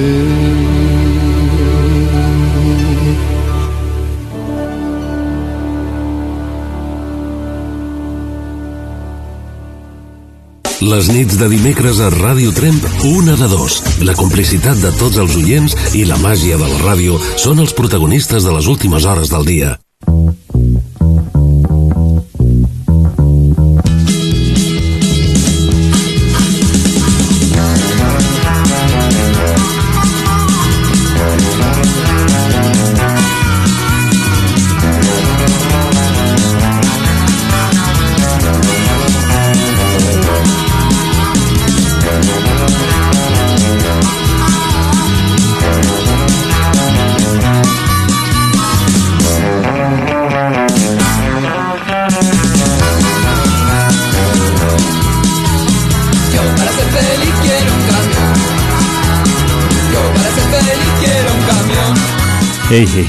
[10.81, 13.81] Les nits de dimecres a Ràdio Tremp, una de dos.
[14.07, 18.47] La complicitat de tots els oients i la màgia de la ràdio són els protagonistes
[18.47, 19.75] de les últimes hores del dia.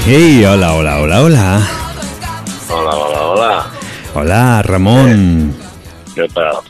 [0.05, 1.67] Hey, hola, hola, hola, hola.
[2.69, 3.71] Hola, hola, hola.
[4.15, 5.53] Hola, Ramon.
[6.15, 6.61] Què tal?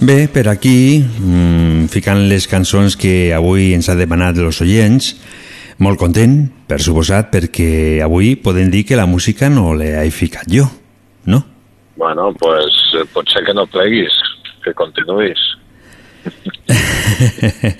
[0.00, 5.12] Bé, per aquí, mmm, ficant les cançons que avui ens ha demanat els oients,
[5.78, 6.36] molt content,
[6.68, 10.66] per suposat, perquè avui podem dir que la música no l'he ficat jo,
[11.30, 11.42] no?
[11.96, 14.12] Bueno, pues eh, pot ser que no pleguis,
[14.64, 15.40] que continuïs.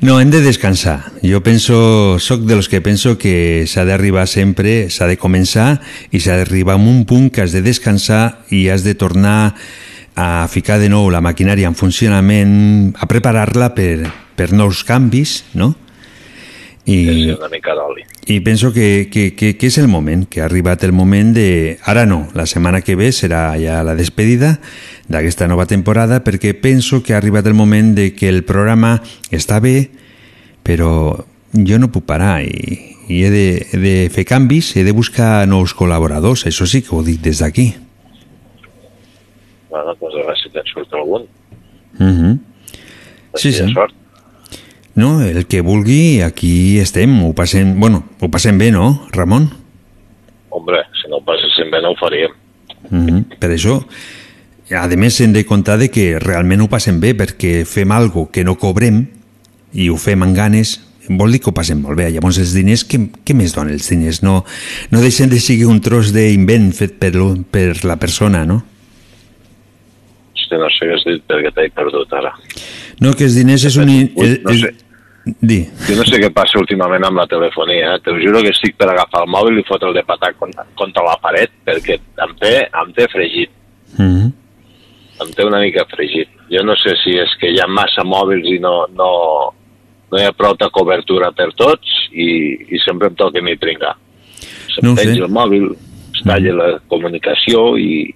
[0.00, 1.10] No, hem de descansar.
[1.26, 5.80] Jo penso, soc de los que penso que s'ha d'arribar sempre, s'ha de començar
[6.14, 9.56] i s'ha d'arribar a un punt que has de descansar i has de tornar
[10.14, 14.06] a ficar de nou la maquinària en funcionament, a preparar-la per,
[14.38, 15.74] per nous canvis, no?
[16.88, 18.00] I, Una mica d'oli.
[18.32, 21.76] i penso que, que, que, que és el moment, que ha arribat el moment de...
[21.84, 24.54] Ara no, la setmana que ve serà ja la despedida
[25.08, 29.60] d'aquesta nova temporada perquè penso que ha arribat el moment de que el programa està
[29.60, 29.90] bé,
[30.64, 34.96] però jo no puc parar i, i he, de, he de fer canvis, he de
[34.96, 37.74] buscar nous col·laboradors, això sí que ho dic des d'aquí.
[39.68, 41.28] Bueno, pues a veure si te'n surt algun.
[42.00, 42.38] Uh -huh.
[43.36, 43.72] Sí, sí.
[43.72, 43.92] Sort.
[44.98, 49.44] No, el que vulgui, aquí estem, ho passem, bueno, ho passem bé, no, Ramon?
[50.50, 52.32] Hombre, si no ho passéssim bé no ho faríem.
[52.90, 53.38] Mm -hmm.
[53.38, 53.76] Per això,
[54.74, 58.42] a més, hem de comptar de que realment ho passem bé, perquè fem algo que
[58.42, 59.06] no cobrem
[59.72, 62.10] i ho fem amb ganes, vol dir que ho passem molt bé.
[62.10, 64.22] Llavors, els diners, què, què més donen els diners?
[64.22, 64.44] No,
[64.90, 67.12] no deixen de seguir un tros d'invent fet per,
[67.50, 68.64] per la persona, no?
[70.34, 72.34] Hosti, no sé què has dit perquè t'he perdut ara.
[73.00, 74.10] No, que els diners és un...
[74.42, 74.87] No sé.
[75.40, 75.58] Di.
[75.88, 78.00] Jo no sé què passa últimament amb la telefonia, eh?
[78.04, 81.16] Te juro que estic per agafar el mòbil i fotre'l de patat contra, contra la
[81.22, 82.52] paret perquè em té,
[82.82, 83.52] em té fregit,
[83.96, 84.32] Mm -hmm.
[85.22, 86.28] em té una mica fregit.
[86.50, 89.10] Jo no sé si és que hi ha massa mòbils i no, no,
[90.10, 92.28] no hi ha prou de cobertura per tots i,
[92.74, 93.96] i sempre em toca mi pringar.
[94.74, 95.74] Se'm No penja el mòbil,
[96.14, 98.12] es talla la comunicació i,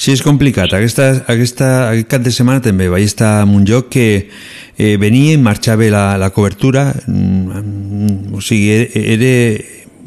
[0.00, 0.72] Sí, és complicat.
[0.72, 5.34] Aquesta, aquesta, aquest cap de setmana també vaig estar en un lloc que eh, venia
[5.36, 6.88] i marxava la, la cobertura.
[7.04, 9.04] Mm, o sigui, era...
[9.18, 9.34] era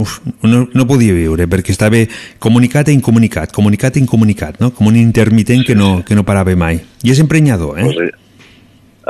[0.01, 1.99] uf, no, no podia viure perquè estava
[2.41, 4.71] comunicat i incomunicat, comunicat i incomunicat, no?
[4.73, 6.81] com un intermitent que no, que no parava mai.
[7.05, 7.85] I és emprenyador, eh?
[7.85, 8.17] Pues,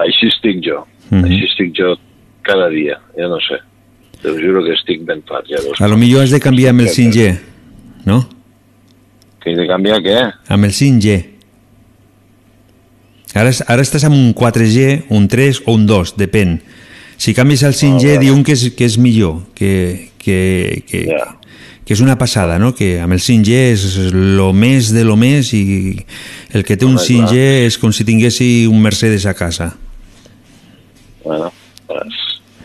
[0.03, 0.83] així estic jo.
[1.09, 1.23] Mhm.
[1.23, 1.95] Així estic jo
[2.43, 2.99] cada dia.
[3.15, 3.61] Jo no sé.
[4.21, 5.47] Te juro que estic ben fart.
[5.47, 5.63] Ja.
[5.79, 7.31] A lo millor has de canviar amb el 5G,
[8.09, 8.23] no?
[9.43, 10.17] Que de canviar què?
[10.55, 11.19] Amb el 5G.
[13.33, 16.59] Ara, ara estàs amb un 4G, un 3 o un 2, depèn.
[17.17, 21.03] Si canvies al 5G, diuen que és, que és millor, que, que, que,
[21.83, 22.73] que és una passada, no?
[22.77, 25.63] Que amb el 5G és lo més de lo més i
[26.53, 29.73] el que té un Home, 5G és com si tinguessi un Mercedes a casa.
[31.23, 31.51] Bueno,
[31.87, 32.19] pues,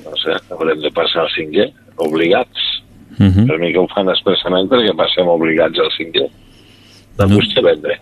[0.04, 2.66] no sé, haurem de passar al 5G, obligats.
[3.18, 3.46] Uh -huh.
[3.48, 6.28] Per mi que ho fan expressament perquè passem obligats al 5G.
[7.18, 7.36] La no.
[7.36, 7.98] busca vendre,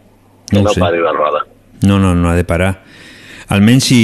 [0.51, 1.47] que No no, pari la roda.
[1.83, 2.83] No, no, no ha de parar.
[3.49, 3.99] Almenys si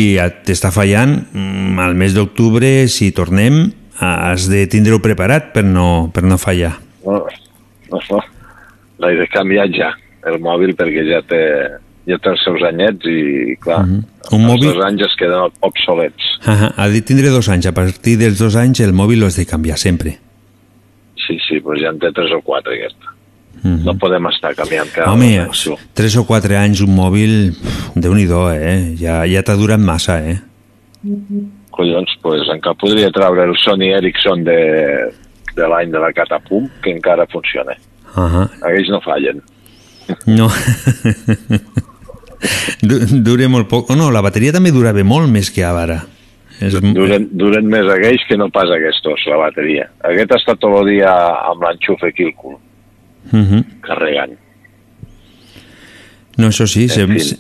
[0.47, 6.25] t'està fallant, mm, al mes d'octubre, si tornem, has de tindre-ho preparat per no, per
[6.25, 6.77] no fallar.
[7.05, 7.25] No,
[7.91, 8.21] no, no.
[9.03, 9.93] L'he de canviar ja,
[10.31, 11.43] el mòbil, perquè ja té,
[12.07, 14.09] ja té els seus anyets i, clar, uh -huh.
[14.31, 14.69] Un els mòbil...
[14.71, 16.29] dos anys es queden obsolets.
[16.47, 17.67] Ajá, ha de tindre dos anys.
[17.67, 20.19] A partir dels dos anys el mòbil l'has de canviar sempre.
[21.27, 23.12] Sí, sí, doncs ja en té tres o quatre, aquesta.
[23.63, 23.85] Mhm.
[23.87, 25.77] No podem estar canviant cada Home, tu.
[25.95, 27.55] tres o quatre anys un mòbil,
[27.95, 28.97] déu nhi eh?
[28.99, 30.41] Ja, ja t'ha durat massa, eh?
[31.71, 34.59] Collons, doncs encara podria treure el Sony Ericsson de,
[35.57, 37.73] de l'any de la Catapum, que encara funciona.
[38.17, 38.49] Uh -huh.
[38.63, 39.41] Aquells no fallen.
[40.27, 40.49] No.
[42.83, 43.91] Du- Dura molt poc.
[43.91, 46.01] Oh, no, la bateria també durava molt més que ara.
[46.61, 46.75] És...
[46.75, 49.89] Duren, duren més aquells que no pas aquests, la bateria.
[50.07, 51.13] Aquest està tot el dia
[51.51, 52.57] amb l'enxufe aquí al cul,
[53.31, 53.65] Uh -huh.
[53.81, 54.39] carregant.
[56.39, 57.37] No, això sí, se, se,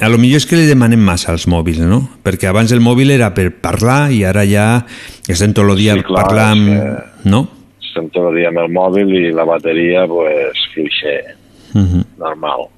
[0.00, 2.08] a lo millor és que li demanem massa als mòbils, no?
[2.24, 4.86] Perquè abans el mòbil era per parlar i ara ja
[5.28, 7.48] estem tot el dia Sí, clar, parlant, és no?
[7.82, 11.36] Estem tot el dia amb el mòbil i la bateria, pues, fluixa,
[11.74, 12.04] Uh -huh.
[12.18, 12.68] normal.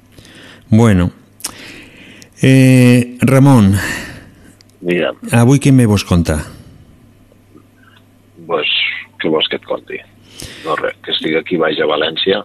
[0.69, 1.11] Bueno.
[2.43, 3.75] Eh, Ramon,
[4.81, 6.41] Digue'm, avui què me vols contar?
[8.47, 8.67] pues,
[9.21, 9.99] què vols que et conti?
[10.67, 12.43] No res, que estic aquí baix a València,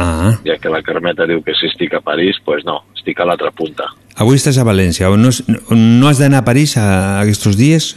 [0.00, 3.24] Ah, ja que la Carmeta diu que si estic a París, pues no, estic a
[3.26, 3.88] l'altra punta.
[4.16, 5.08] avui estàs a València.
[5.16, 7.96] No, has- no has d'anar a París a, aquests dies?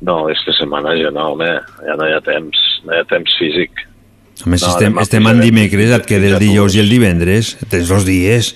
[0.00, 1.48] No, esta setmana ja no, home,
[1.84, 2.56] ja no hi ha temps,
[2.86, 3.70] no hi ha temps físic.
[4.46, 7.56] Home, si No, estem, estem en dimecres, et queda el dijous i el divendres.
[7.68, 8.54] Tens dos dies.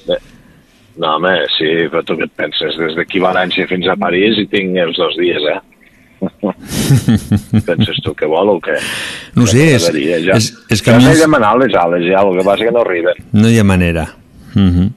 [0.96, 2.78] No, home, sí, però tu què et penses?
[2.78, 5.58] Des d'aquí a València fins a París i tinc els dos dies, eh?
[7.66, 8.76] penses tu que vol o què?
[9.36, 9.86] No sé, és,
[10.24, 10.36] ja.
[10.36, 13.24] és, és que ja m'he demanat les ales, ja, el que passa que no arriben.
[13.32, 14.08] no hi ha manera.
[14.54, 14.90] Uh -huh.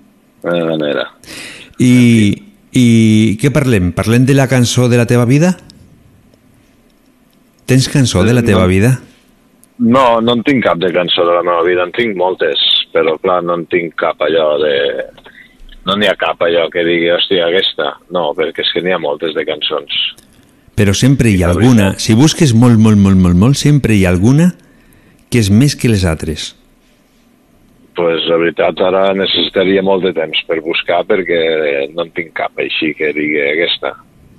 [0.43, 1.07] No hi ha manera.
[1.79, 1.93] I,
[2.71, 3.91] I què parlem?
[3.91, 5.57] Parlem de la cançó de la teva vida?
[7.65, 8.67] Tens cançó de la teva No.
[8.67, 8.99] vida?
[9.79, 12.57] No, no en tinc cap de cançó de la meva vida, en tinc moltes,
[12.93, 15.05] però clar, no en tinc cap allò de...
[15.85, 17.91] No n'hi ha cap allò que digui, hòstia, aquesta.
[18.09, 19.93] No, perquè és que n'hi ha moltes de cançons.
[20.77, 24.13] Però sempre hi ha alguna, si busques molt, molt, molt, molt, molt, sempre hi ha
[24.13, 24.51] alguna
[25.31, 26.53] que és més que les altres.
[27.97, 31.39] pues, la veritat, ara necessitaria molt de temps per buscar perquè
[31.95, 33.95] no en tinc cap així que digui aquesta.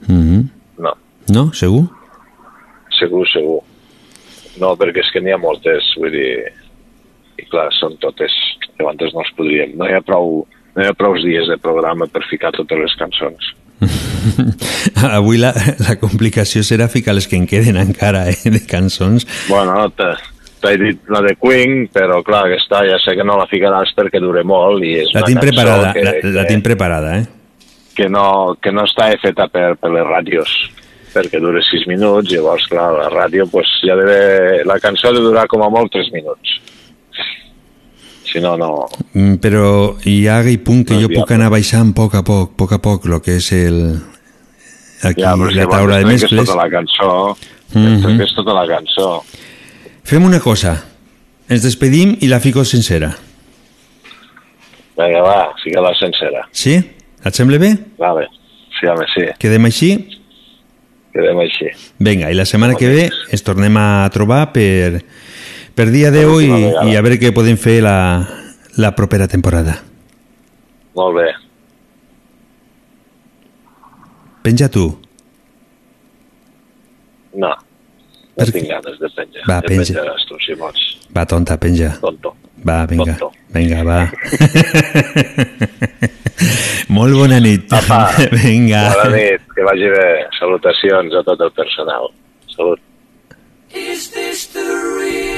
[0.06, 0.42] Uh -huh.
[0.78, 0.94] No,
[1.28, 1.52] No?
[1.52, 1.88] Segur?
[2.98, 3.60] segur, segur.
[4.58, 6.52] No, perquè és que n'hi ha moltes, vull dir...
[7.38, 8.34] I clar, són totes.
[8.78, 9.76] Llavors no es podríem...
[9.78, 12.96] No hi ha prou, no hi ha prou dies de programa per ficar totes les
[12.98, 13.52] cançons.
[15.18, 15.52] Avui la,
[15.84, 19.26] la complicació serà ficar les que en queden encara, eh, de cançons.
[19.48, 23.94] Bueno, t'he dit la de Queen, però clar, aquesta ja sé que no la ficaràs
[23.96, 27.26] perquè dure molt i és La tinc preparada, que, la, la tinc preparada, eh?
[27.98, 30.58] que, no, que no està feta per, per les ràdios
[31.08, 35.22] perquè dura 6 minuts, llavors, clar, la ràdio, pues, ja deve, la cançó ha de
[35.24, 36.58] durar com a molt 3 minuts.
[38.30, 38.86] Si no, no...
[39.14, 42.22] Mm, Però hi ha aquell punt que No jo puc anar baixant a poc a
[42.26, 43.78] poc, poc a poc, el que és el...
[45.02, 46.44] Aquí, ja, però és la taula de mescles.
[46.44, 47.36] tota la cançó,
[47.74, 48.20] Mhm.
[48.24, 49.22] és tota la cançó.
[50.04, 50.74] Fem una cosa.
[51.48, 53.14] Ens despedim i la fico sencera.
[54.98, 56.46] Vinga, va, fica-la sencera.
[56.50, 56.74] Sí?
[57.24, 57.70] Et sembla bé?
[57.98, 58.26] Vale.
[58.80, 59.90] Sí, home, sí, Quedem així?
[61.18, 61.66] quedem així.
[61.98, 65.00] Vinga, i la setmana que ve ens tornem a trobar per,
[65.78, 66.86] per dia 10 i, vegada.
[66.90, 67.94] i a veure què podem fer la,
[68.82, 69.76] la propera temporada.
[70.98, 71.28] Molt bé.
[74.42, 74.88] Penja tu.
[77.38, 79.44] No, no tinc ganes de penjar.
[79.46, 79.94] Va, Ja penja.
[79.94, 80.82] penjaràs tu, si vols.
[81.14, 81.92] Va, tonta, penja.
[82.02, 82.34] Tonto.
[82.66, 83.14] Va, vinga.
[83.20, 83.30] Tonto.
[83.54, 84.00] Vinga, va.
[86.96, 87.70] Molt bona nit.
[87.72, 88.00] Apa,
[88.42, 88.82] Vinga.
[88.96, 90.08] Bona nit, que vagi bé.
[90.40, 92.10] Salutacions a tot el personal.
[92.56, 92.80] Salut.
[93.70, 94.64] Is this the
[94.98, 95.37] real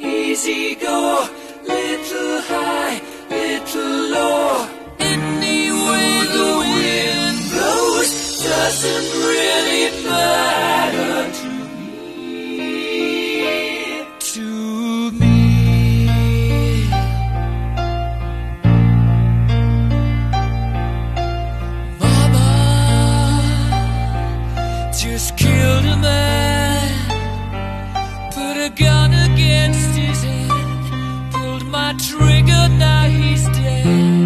[0.00, 1.26] easy go.
[1.66, 3.00] Little high,
[3.30, 4.68] little low.
[4.98, 5.70] Any
[6.36, 8.10] the wind blows
[8.42, 11.37] doesn't really matter
[32.78, 34.17] now he's dead.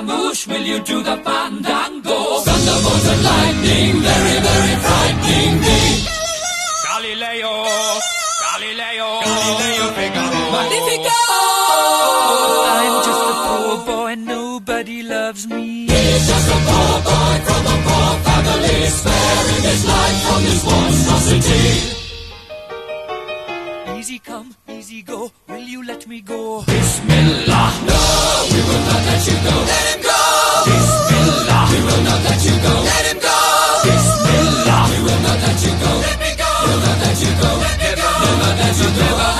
[0.00, 2.40] Scaramouche, will you do the fandango?
[2.46, 5.80] Thunderbolt and lightning, very, very frightening me.
[6.86, 7.52] Galileo,
[8.44, 10.40] Galileo, Galileo Figaro.
[10.56, 11.20] Magnifico!
[12.76, 15.86] I'm just a poor boy, nobody loves me.
[15.86, 21.66] He's just a poor boy from a poor family, sparing his life from this monstrosity.
[23.98, 24.56] Easy come,
[24.90, 26.64] easy go, will you let me go?
[26.66, 28.00] Bismillah, no,
[28.50, 29.54] we will not let you go.
[29.70, 30.18] Let him go!
[30.66, 32.74] Bismillah, we will not let you go.
[32.90, 33.38] Let him go!
[33.86, 35.92] Bismillah, we will not let you go.
[36.06, 36.50] Let me go!
[36.66, 37.50] We'll not let you go.
[37.66, 38.08] Let me go!
[38.20, 39.39] We'll not let you go.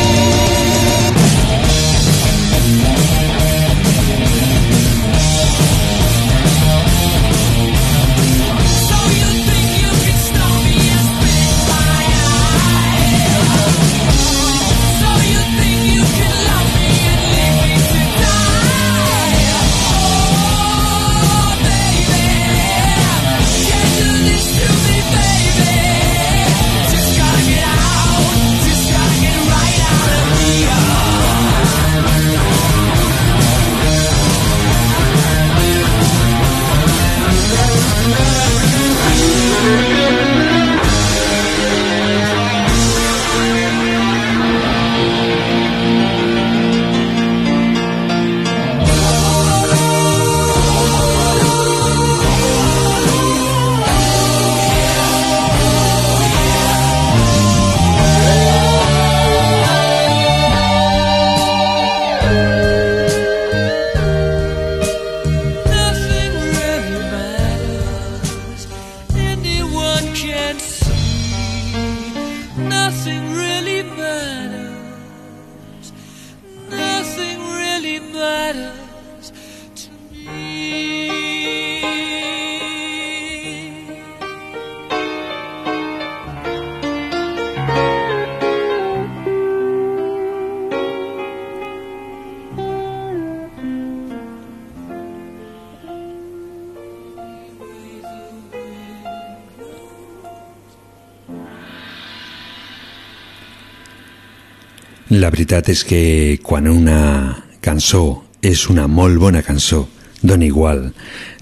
[105.31, 109.85] Veritat és que quan una cançó és una molt bona cançó,
[110.21, 110.89] dona igual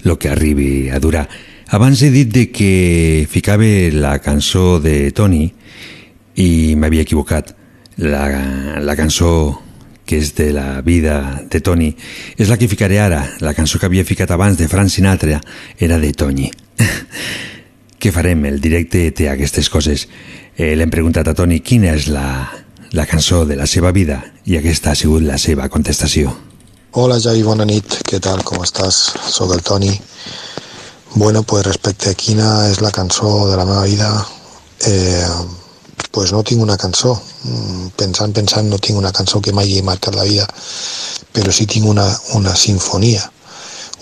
[0.04, 1.28] el que arribi a durar.
[1.70, 5.44] Abans he dit de que ficava la cançó de Tony
[6.36, 7.54] i m'havia equivocat.
[8.00, 8.24] La,
[8.80, 9.60] la cançó
[10.10, 11.92] que és de la vida de Tony
[12.36, 13.22] és la que ficaré ara.
[13.38, 15.38] La cançó que havia ficat abans de Frank Sinatra
[15.78, 16.50] era de Tony.
[18.00, 18.42] Què farem?
[18.48, 20.08] El directe té aquestes coses.
[20.56, 22.26] Eh, L'hem preguntat a Tony quina és la,
[22.92, 26.32] la cançó de la seva vida i aquesta ha sigut la seva contestació.
[26.98, 28.96] Hola Javi, bona nit, tal, com estàs?
[29.30, 29.92] Soc el Toni.
[31.14, 34.10] Bueno, pues respecte a quina és la cançó de la meva vida,
[34.86, 35.26] eh,
[36.10, 37.20] pues no tinc una cançó.
[37.44, 40.46] Mm, Pensant, pensant, no tinc una cançó que m'hagi marcat la vida,
[41.32, 42.54] però sí tinc una, una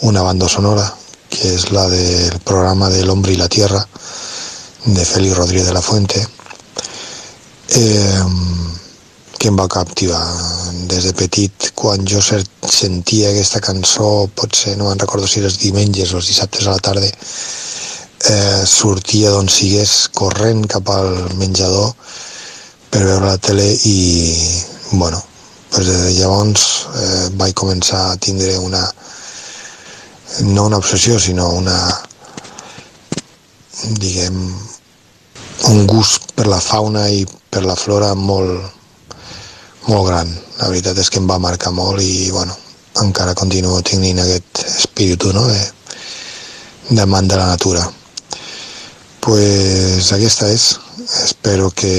[0.01, 0.95] una banda sonora,
[1.29, 3.87] que és la del programa de l'Hombre i la Tierra,
[4.85, 6.27] de Félix Rodríguez de la Fuente,
[7.77, 8.25] eh,
[9.39, 10.25] que em va captivar.
[10.89, 16.13] Des de petit quan jo sentia aquesta cançó potser no me'n recordo si els diumenges
[16.13, 17.11] o els dissabtes a la tarda
[18.25, 21.93] eh, sortia d'on sigués corrent cap al menjador
[22.91, 23.99] per veure la tele i
[24.93, 25.23] bueno
[25.71, 26.65] pues des de llavors
[26.97, 28.83] eh, vaig començar a tindre una
[30.41, 31.77] no una obsessió sinó una
[34.01, 34.41] diguem
[35.67, 38.63] un gust per la fauna i per la flora molt,
[39.89, 40.31] molt gran.
[40.61, 42.55] La veritat és que em va marcar molt i, bueno,
[43.03, 45.61] encara continuo tenint aquest espíritu, no?, de,
[46.91, 47.89] d'amant de la natura.
[49.29, 50.79] pues aquesta és.
[51.25, 51.93] Espero que,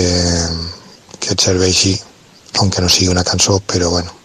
[1.19, 1.94] que et serveixi,
[2.57, 4.15] aunque no sigui una cançó, però bueno.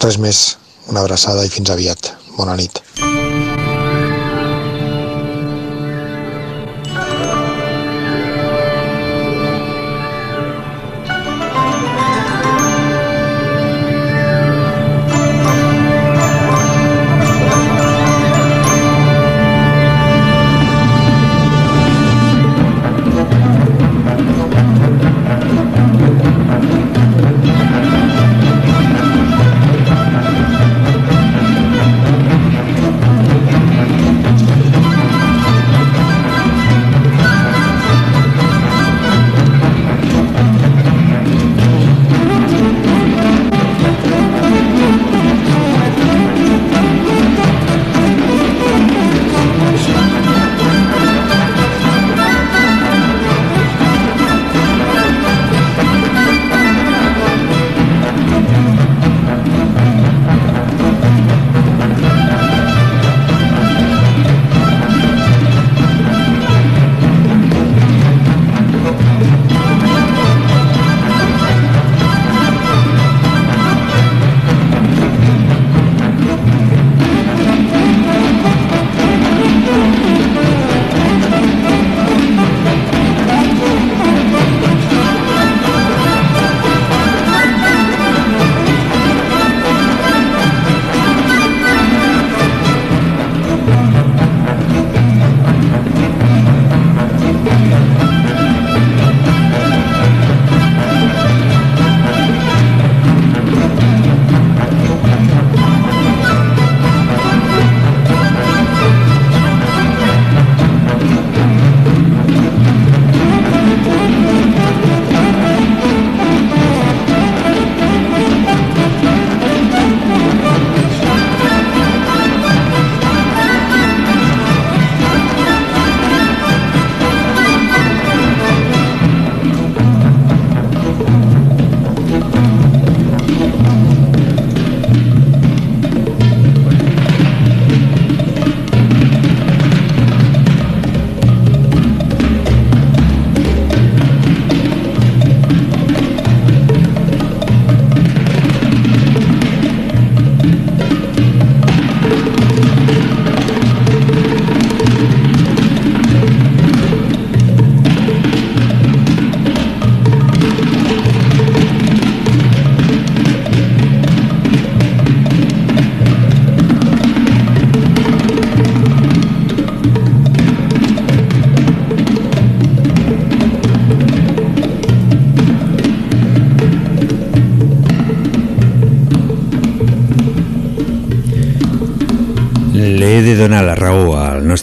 [0.00, 0.42] Res més,
[0.88, 2.12] una abraçada i fins aviat.
[2.36, 2.82] Bona nit.
[3.00, 3.49] Thank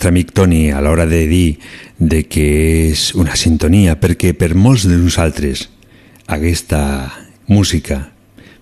[0.08, 1.60] nostre amic Toni a l'hora de dir
[1.98, 5.68] de que és una sintonia, perquè per molts de nosaltres
[6.28, 7.12] aquesta
[7.48, 8.14] música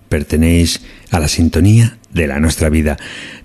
[0.08, 0.80] perteneix
[1.12, 2.96] a la sintonia de la nostra vida.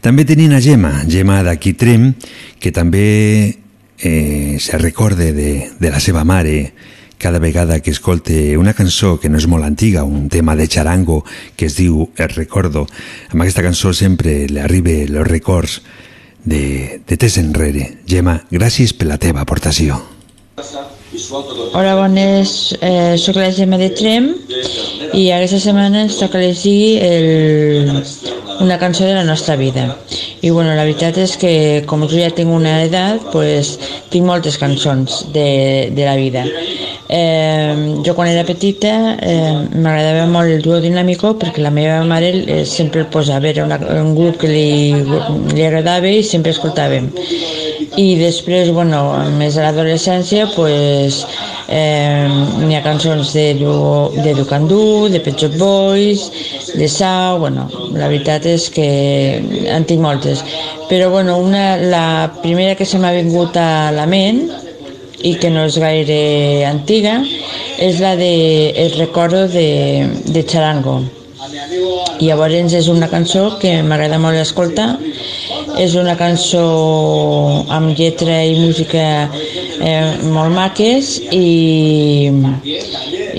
[0.02, 2.16] També tenim a Gemma, Gemma d'aquí Trem,
[2.60, 3.54] que també
[4.00, 6.74] eh, se recorde de, de la seva mare
[7.20, 11.22] cada vegada que escolte una cançó que no és molt antiga, un tema de charango
[11.56, 12.88] que es diu El recordo.
[13.30, 15.84] Amb aquesta cançó sempre li arribe els records
[16.44, 17.88] de, de tes enrere.
[18.08, 20.00] Gemma, gràcies per la teva aportació.
[21.74, 22.76] Hola, bones.
[22.82, 24.30] Eh, soc la Gemma de Trem
[25.18, 27.92] i aquesta setmana ens toca elegir el,
[28.62, 29.98] una cançó de la nostra vida.
[30.42, 33.76] I bueno, la veritat és que com jo ja tinc una edat, pues,
[34.14, 36.46] tinc moltes cançons de, de la vida.
[37.12, 42.30] Eh, jo quan era petita eh, m'agradava molt el duo dinàmico perquè la meva mare
[42.46, 44.94] eh, sempre posava, era una, un grup que li,
[45.52, 47.10] li agradava i sempre escoltàvem.
[48.00, 49.02] I després, bueno,
[49.36, 51.26] més a l'adolescència, pues,
[51.68, 52.32] eh,
[52.64, 56.24] n'hi ha cançons de, Du- de Ducandú, de Pet Shop Boys,
[56.80, 58.88] de Sau, bueno, la veritat és que
[59.68, 60.46] en tinc moltes.
[60.88, 62.06] Però, bueno, una, la
[62.40, 64.46] primera que se m'ha vingut a la ment
[65.24, 66.20] i que no és gaire
[66.70, 67.20] antiga
[67.82, 68.34] és la de
[68.86, 71.02] El recordo de, de Charango.
[72.22, 74.92] I llavors és una cançó que m'agrada molt escoltar.
[75.82, 76.62] És una cançó
[77.72, 82.30] amb lletra i música eh, molt maques i,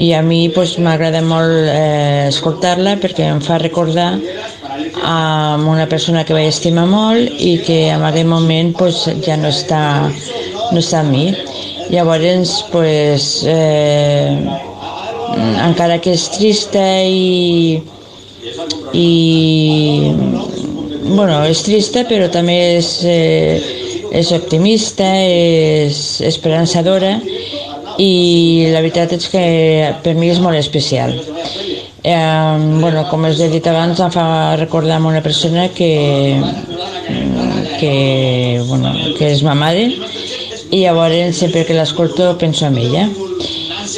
[0.00, 4.10] i a mi pues, m'agrada molt eh, escoltar-la perquè em fa recordar
[5.02, 9.52] amb una persona que vaig estimar molt i que en aquell moment pues, ja no
[9.52, 9.82] està,
[10.72, 11.26] no està amb mi.
[11.92, 14.32] Llavors, pues, eh,
[15.60, 17.82] encara que és trista i,
[18.96, 19.10] i
[21.04, 23.60] bueno, és trista però també és, eh,
[24.08, 27.18] és optimista, és esperançadora
[28.00, 29.44] i la veritat és que
[30.00, 31.12] per mi és molt especial.
[32.02, 35.92] Eh, bueno, com us he dit abans, em fa recordar amb una persona que,
[37.76, 37.94] que,
[38.64, 39.90] bueno, que és ma mare
[40.72, 43.08] i llavors sempre que l'escolto penso en ella.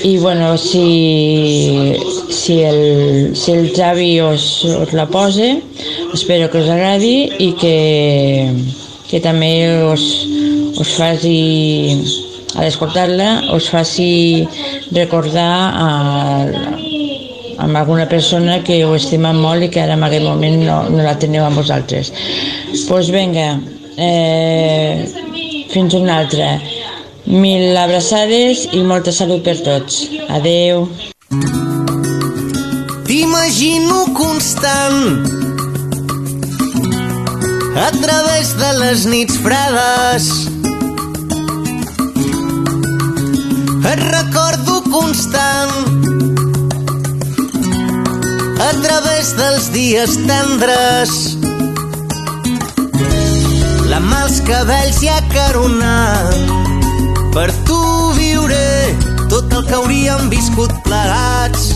[0.02, 1.94] I bueno, si,
[2.28, 5.54] si, el, si el Javi us, us la posa,
[6.12, 7.76] espero que us agradi i que,
[9.06, 9.52] que també
[9.86, 10.02] us,
[10.82, 11.38] us faci,
[12.58, 14.42] a l'escoltar-la, us faci
[14.90, 15.90] recordar a,
[17.62, 21.06] amb alguna persona que ho estima molt i que ara en aquest moment no, no
[21.06, 22.10] la teniu amb vosaltres.
[22.66, 23.52] Doncs pues vinga,
[23.94, 25.23] eh,
[25.74, 26.60] fins una altra.
[27.26, 30.04] Mil abraçades i molta salut per tots.
[30.30, 30.84] Adeu.
[33.08, 35.00] T'imagino constant
[37.74, 40.30] a través de les nits fredes.
[43.94, 45.74] Et recordo constant
[48.62, 51.18] a través dels dies tendres.
[53.94, 56.48] La mà als cabells i acaronant
[57.30, 57.76] per tu
[58.16, 58.90] viuré
[59.30, 61.68] tot el que hauríem viscut plegats.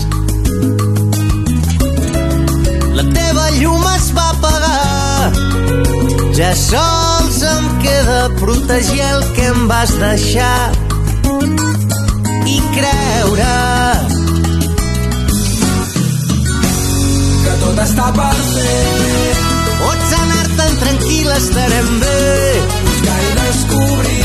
[2.98, 5.30] La teva llum es va apagar,
[6.40, 10.72] ja sols em queda protegir el que em vas deixar
[12.50, 13.54] i creure
[17.46, 19.27] que tot està per fer.
[21.39, 22.62] Estarem bé.
[22.85, 24.24] Buscar i descobrir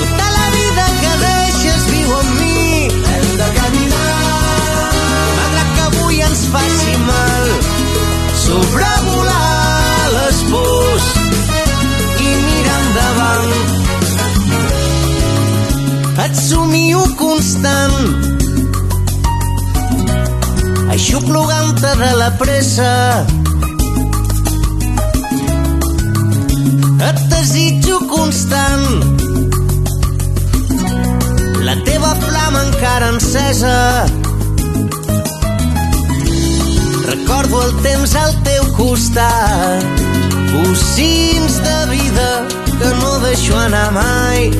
[0.00, 2.88] Tota la vida que deixes viu amb mi.
[3.10, 4.90] hem de caminar.
[5.36, 7.46] Malgrat que avui ens faci mal,
[8.42, 11.06] sobrevolar les pors
[12.26, 13.50] i mirar endavant.
[16.26, 17.98] Et somio constant,
[20.96, 22.92] aixoplugar-te de la pressa.
[26.98, 28.86] Et desitjo constant,
[31.62, 34.06] la teva flama encara encesa.
[37.06, 40.02] Recordo el temps al teu costat,
[40.50, 42.28] bocins de vida
[42.66, 44.50] que no deixo anar mai.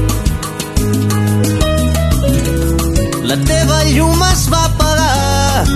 [3.27, 5.67] La teva llum es va apagar,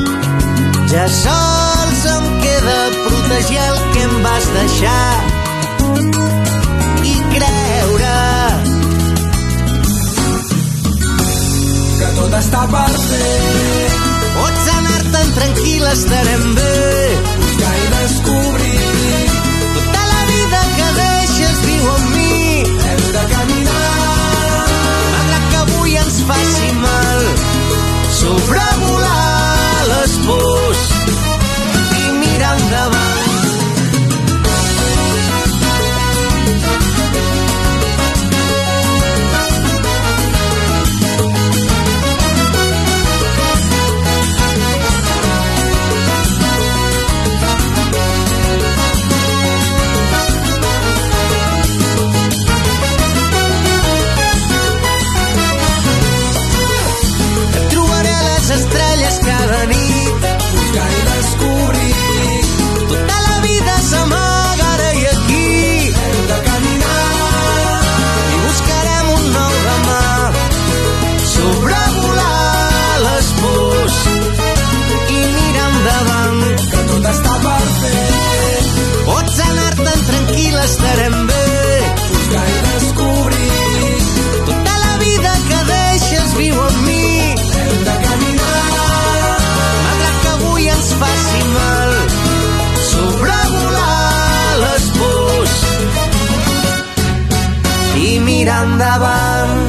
[0.94, 5.11] ja sols em queda protegir el que em vas deixar
[12.22, 13.88] tot està per fer.
[14.36, 16.74] Pots anar-te'n tranquil, estarem bé.
[17.40, 19.24] Buscar i descobrir.
[19.78, 22.62] Tota la vida que deixes viu amb mi.
[22.92, 23.84] Hem de caminar.
[25.12, 27.30] Malgrat que avui ens faci mal,
[28.22, 30.84] sobrevolar les pors
[32.02, 33.01] i mirar endavant.
[80.92, 81.44] farem bé.
[82.10, 83.96] Buscar i descobrir
[84.48, 87.08] tota la vida que deixes viu en mi.
[87.60, 88.64] Hem de caminar
[89.86, 91.92] malgrat que avui ens faci mal.
[92.90, 95.56] Sobrevolar les pors
[98.04, 99.60] i mirar endavant.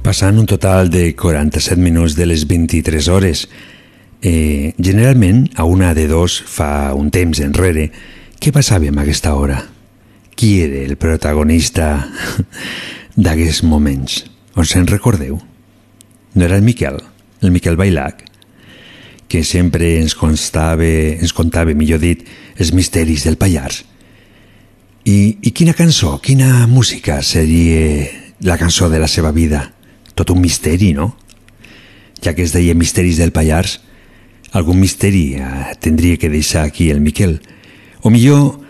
[0.00, 3.44] passant un total de 47 minuts de les 23 hores.
[4.20, 4.49] Eh,
[4.84, 7.90] generalment, a una de dos fa un temps enrere,
[8.40, 9.58] què passava en aquesta hora?
[10.36, 11.90] Qui era el protagonista
[13.24, 14.22] d'aquests moments?
[14.56, 15.40] Us en recordeu?
[16.34, 17.00] No era el Miquel,
[17.42, 18.24] el Miquel Bailac,
[19.28, 22.24] que sempre ens constava, ens contava, millor dit,
[22.56, 23.84] els misteris del Pallars.
[25.04, 28.08] I, I quina cançó, quina música seria
[28.44, 29.70] la cançó de la seva vida?
[30.14, 31.14] Tot un misteri, no?
[32.20, 33.78] Ja que es deia Misteris del Pallars,
[34.52, 37.40] algun misteri eh, tindria que deixar aquí el Miquel.
[38.02, 38.60] O millor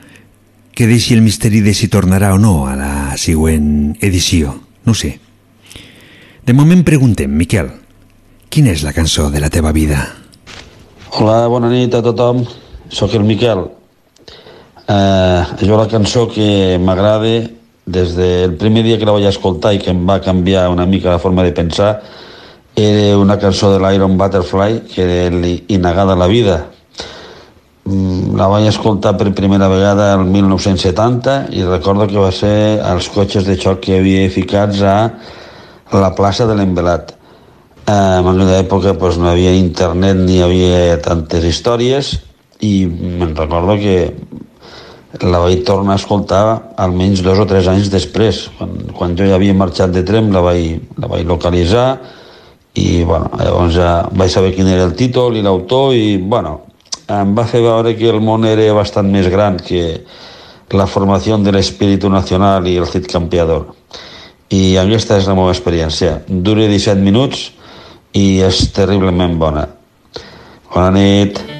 [0.75, 4.55] que deixi el misteri de si tornarà o no a la següent edició.
[4.85, 5.19] No sé.
[6.45, 7.71] De moment preguntem, Miquel,
[8.49, 10.01] quina és la cançó de la teva vida?
[11.19, 12.45] Hola, bona nit a tothom.
[12.91, 13.67] Soc el Miquel.
[14.91, 17.47] Eh, jo la cançó que m'agrada
[17.87, 21.11] des del primer dia que la vaig escoltar i que em va canviar una mica
[21.11, 22.01] la forma de pensar
[22.77, 26.67] era una cançó de l'Iron Butterfly que era l'Inagada la vida.
[27.85, 33.09] Mm, La vaig escoltar per primera vegada el 1970 i recordo que va ser els
[33.11, 34.97] cotxes de xoc que havia ficats a
[35.93, 37.17] la plaça de l'Envelat.
[37.87, 42.19] Eh, en aquella època pues, no havia internet ni havia tantes històries
[42.61, 43.97] i me'n recordo que
[45.27, 46.43] la vaig tornar a escoltar
[46.79, 48.45] almenys dos o tres anys després.
[48.59, 51.89] Quan, quan jo ja havia marxat de Trem la vaig, la vaig localitzar
[52.81, 56.61] i bueno, llavors ja vaig saber quin era el títol i l'autor i bueno,
[57.11, 59.85] em va fer veure que el món era bastant més gran que
[60.77, 63.67] la formació de l'espíritu nacional i el Cid Campeador.
[64.51, 66.21] I aquesta és la meva experiència.
[66.27, 67.49] Dura 17 minuts
[68.15, 69.67] i és terriblement bona.
[70.75, 71.43] Bona nit.
[71.47, 71.60] In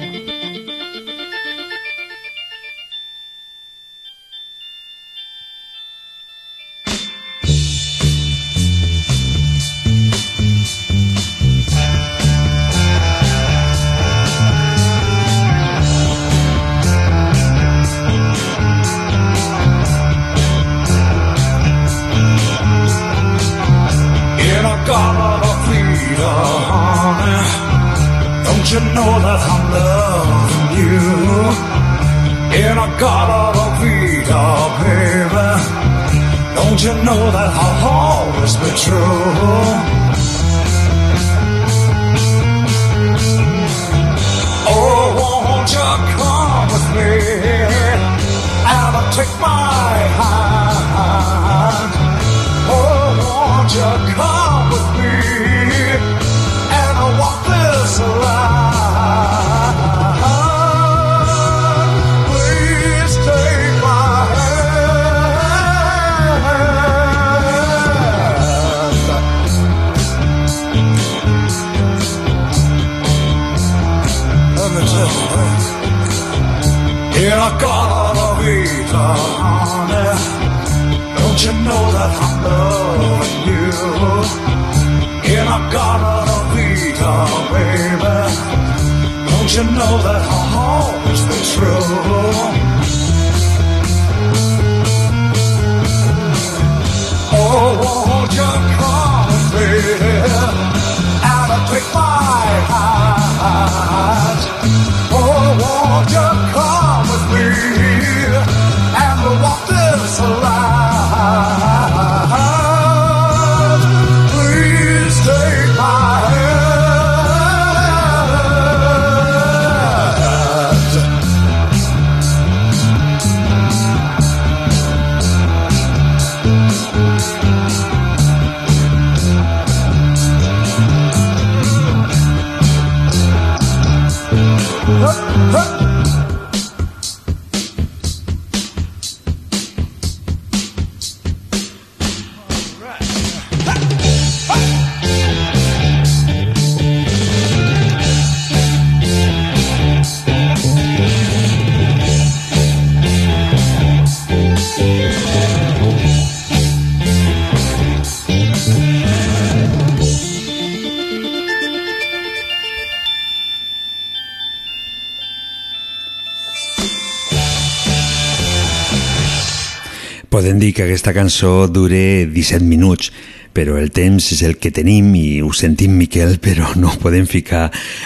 [170.31, 173.09] Podem dir que aquesta cançó dure 17 minuts,
[173.51, 177.65] però el temps és el que tenim i ho sentim, Miquel, però no podem ficar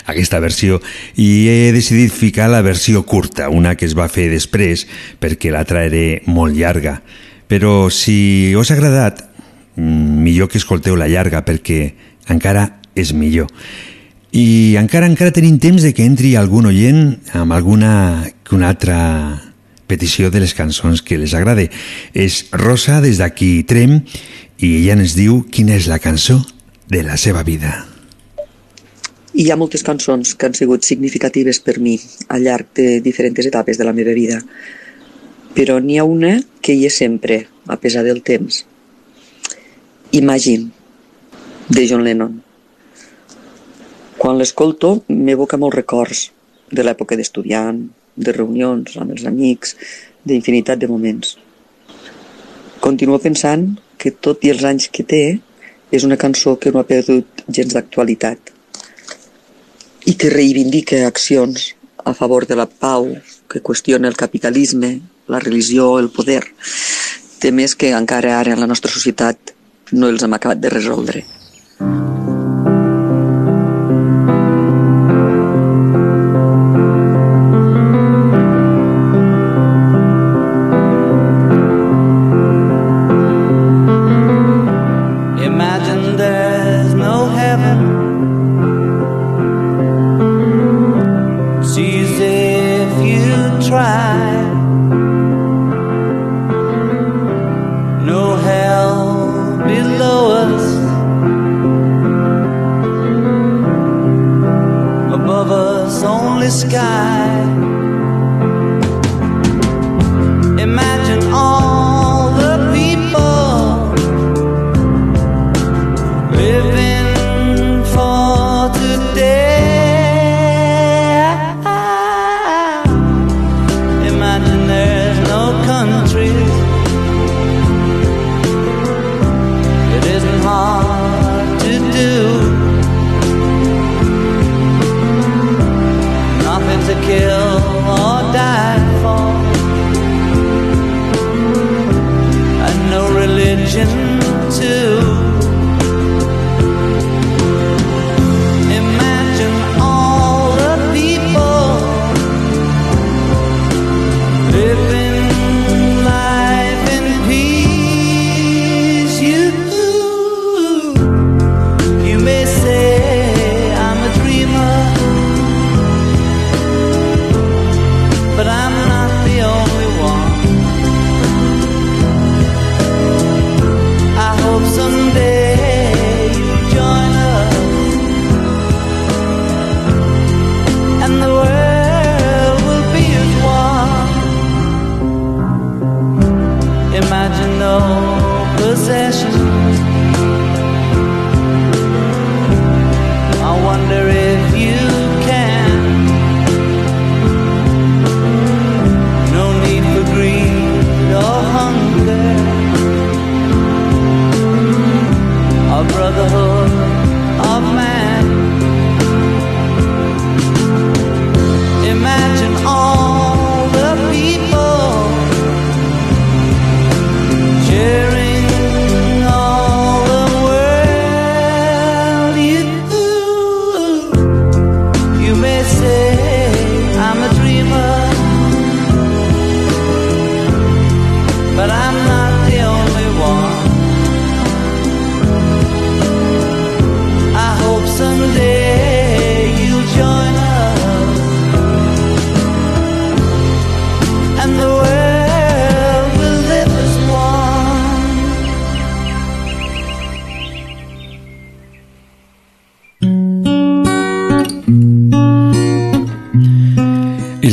[0.10, 0.80] aquesta versió
[1.22, 4.88] i he decidit ficar la versió curta, una que es va fer després
[5.22, 6.96] perquè l'altra era molt llarga.
[7.46, 9.22] Però si us ha agradat,
[9.78, 11.94] mm, millor que escolteu la llarga perquè
[12.26, 13.54] encara és millor.
[14.34, 19.45] I encara encara tenim temps de que entri algun oient amb alguna que una altra
[19.88, 21.70] petició de les cançons que les agrade.
[22.14, 24.02] És Rosa des d'aquí Trem
[24.58, 26.40] i ella ens diu quina és la cançó
[26.88, 27.86] de la seva vida.
[29.36, 31.98] Hi ha moltes cançons que han sigut significatives per mi
[32.32, 34.40] al llarg de diferents etapes de la meva vida,
[35.56, 38.64] però n'hi ha una que hi és sempre, a pesar del temps.
[40.16, 40.72] Imagine,
[41.68, 42.40] de John Lennon.
[44.18, 46.22] Quan l'escolto m'evoca molts records
[46.72, 47.84] de l'època d'estudiant,
[48.16, 49.76] de reunions amb els amics,
[50.26, 51.36] d'infinitat de moments.
[52.82, 53.68] Continuo pensant
[53.98, 55.24] que tot i els anys que té,
[55.92, 58.52] és una cançó que no ha perdut gens d'actualitat
[60.10, 61.74] i que reivindica accions
[62.06, 63.08] a favor de la pau,
[63.50, 66.44] que qüestiona el capitalisme, la religió, el poder,
[67.42, 69.56] temes que encara ara en la nostra societat
[69.92, 71.26] no els hem acabat de resoldre.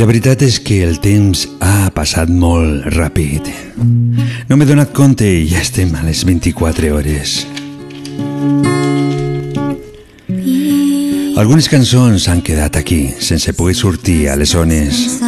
[0.03, 3.47] La veritat és que el temps ha passat molt ràpid.
[4.49, 7.35] No m'he donat compte i ja estem a les 24 hores.
[11.39, 15.21] Algunes cançons han quedat aquí, sense poder sortir a les zones.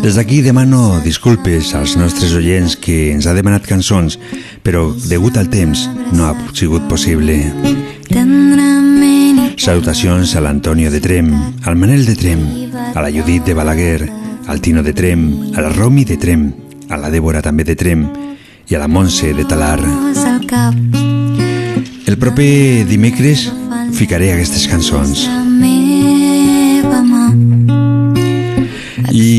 [0.00, 4.16] Des d'aquí demano disculpes als nostres oients que ens ha demanat cançons,
[4.64, 5.84] però degut al temps
[6.16, 7.36] no ha sigut possible.
[9.60, 11.30] Salutacions a l'Antonio de Trem,
[11.68, 12.48] al Manel de Trem,
[12.96, 14.21] a la Judit de Balaguer,
[14.52, 16.52] al Tino de Trem, a la Romi de Trem,
[16.90, 18.02] a la Débora també de Trem
[18.68, 19.80] i a la Montse de Talar.
[22.04, 23.46] El proper dimecres
[23.96, 25.24] ficaré aquestes cançons.
[29.08, 29.30] I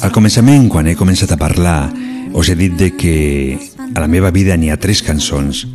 [0.00, 1.92] al començament, quan he començat a parlar,
[2.32, 3.58] us he dit de que
[3.92, 5.66] a la meva vida n'hi ha tres cançons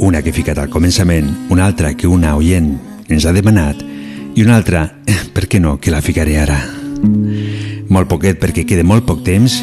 [0.00, 2.72] Una que he ficat al començament, una altra que una oient
[3.06, 3.84] ens ha demanat
[4.34, 4.88] i una altra,
[5.36, 6.58] per què no, que la ficaré ara.
[7.90, 9.56] Molt poquet perquè queda molt poc temps,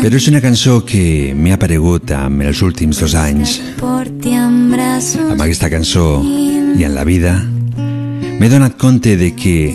[0.00, 3.58] però és una cançó que m'ha aparegut amb els últims dos anys.
[3.80, 9.72] Amb aquesta cançó i en la vida m'he donat compte de que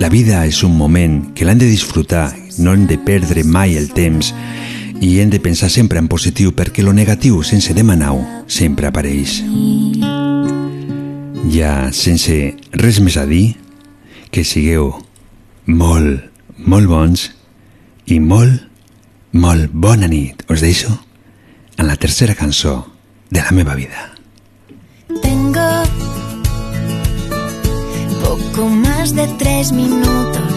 [0.00, 2.26] la vida és un moment que l'hem de disfrutar,
[2.58, 4.34] no hem de perdre mai el temps
[5.00, 9.40] i hem de pensar sempre en positiu perquè lo negatiu, sense demanar-ho, sempre apareix.
[11.52, 12.36] Ja, sense
[12.72, 13.56] res més a dir,
[14.32, 14.92] que sigueu
[15.66, 16.22] molt,
[16.56, 17.30] molt bons
[18.06, 18.62] i molt,
[19.32, 20.44] molt bona nit.
[20.50, 20.90] Us deixo
[21.78, 22.86] en la tercera cançó
[23.30, 24.12] de la meva vida.
[25.22, 25.68] Tengo
[28.22, 30.52] poco más de tres minutos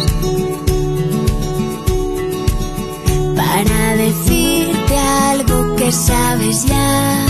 [3.35, 4.97] para decirte
[5.31, 7.25] algo que sabes ya.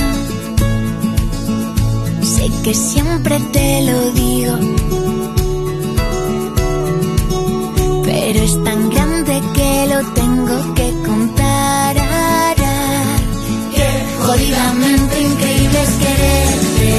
[2.21, 4.57] Sé que siempre te lo digo,
[8.43, 11.95] es tan grande que lo tengo que contar.
[13.75, 13.89] Qué
[14.25, 16.93] jodidamente increíble es quererte.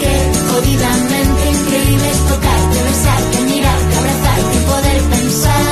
[0.00, 0.14] Qué
[0.50, 5.71] jodidamente increíble es tocarte, besarte, mirarte, abrazarte y poder pensar.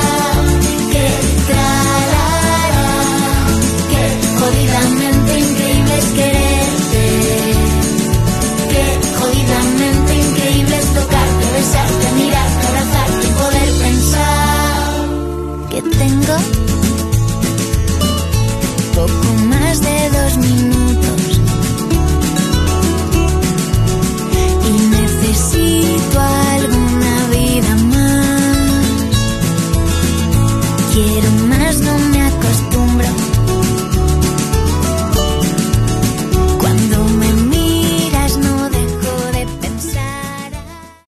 [15.89, 16.37] tengo
[18.95, 20.90] poco más de dos minutos.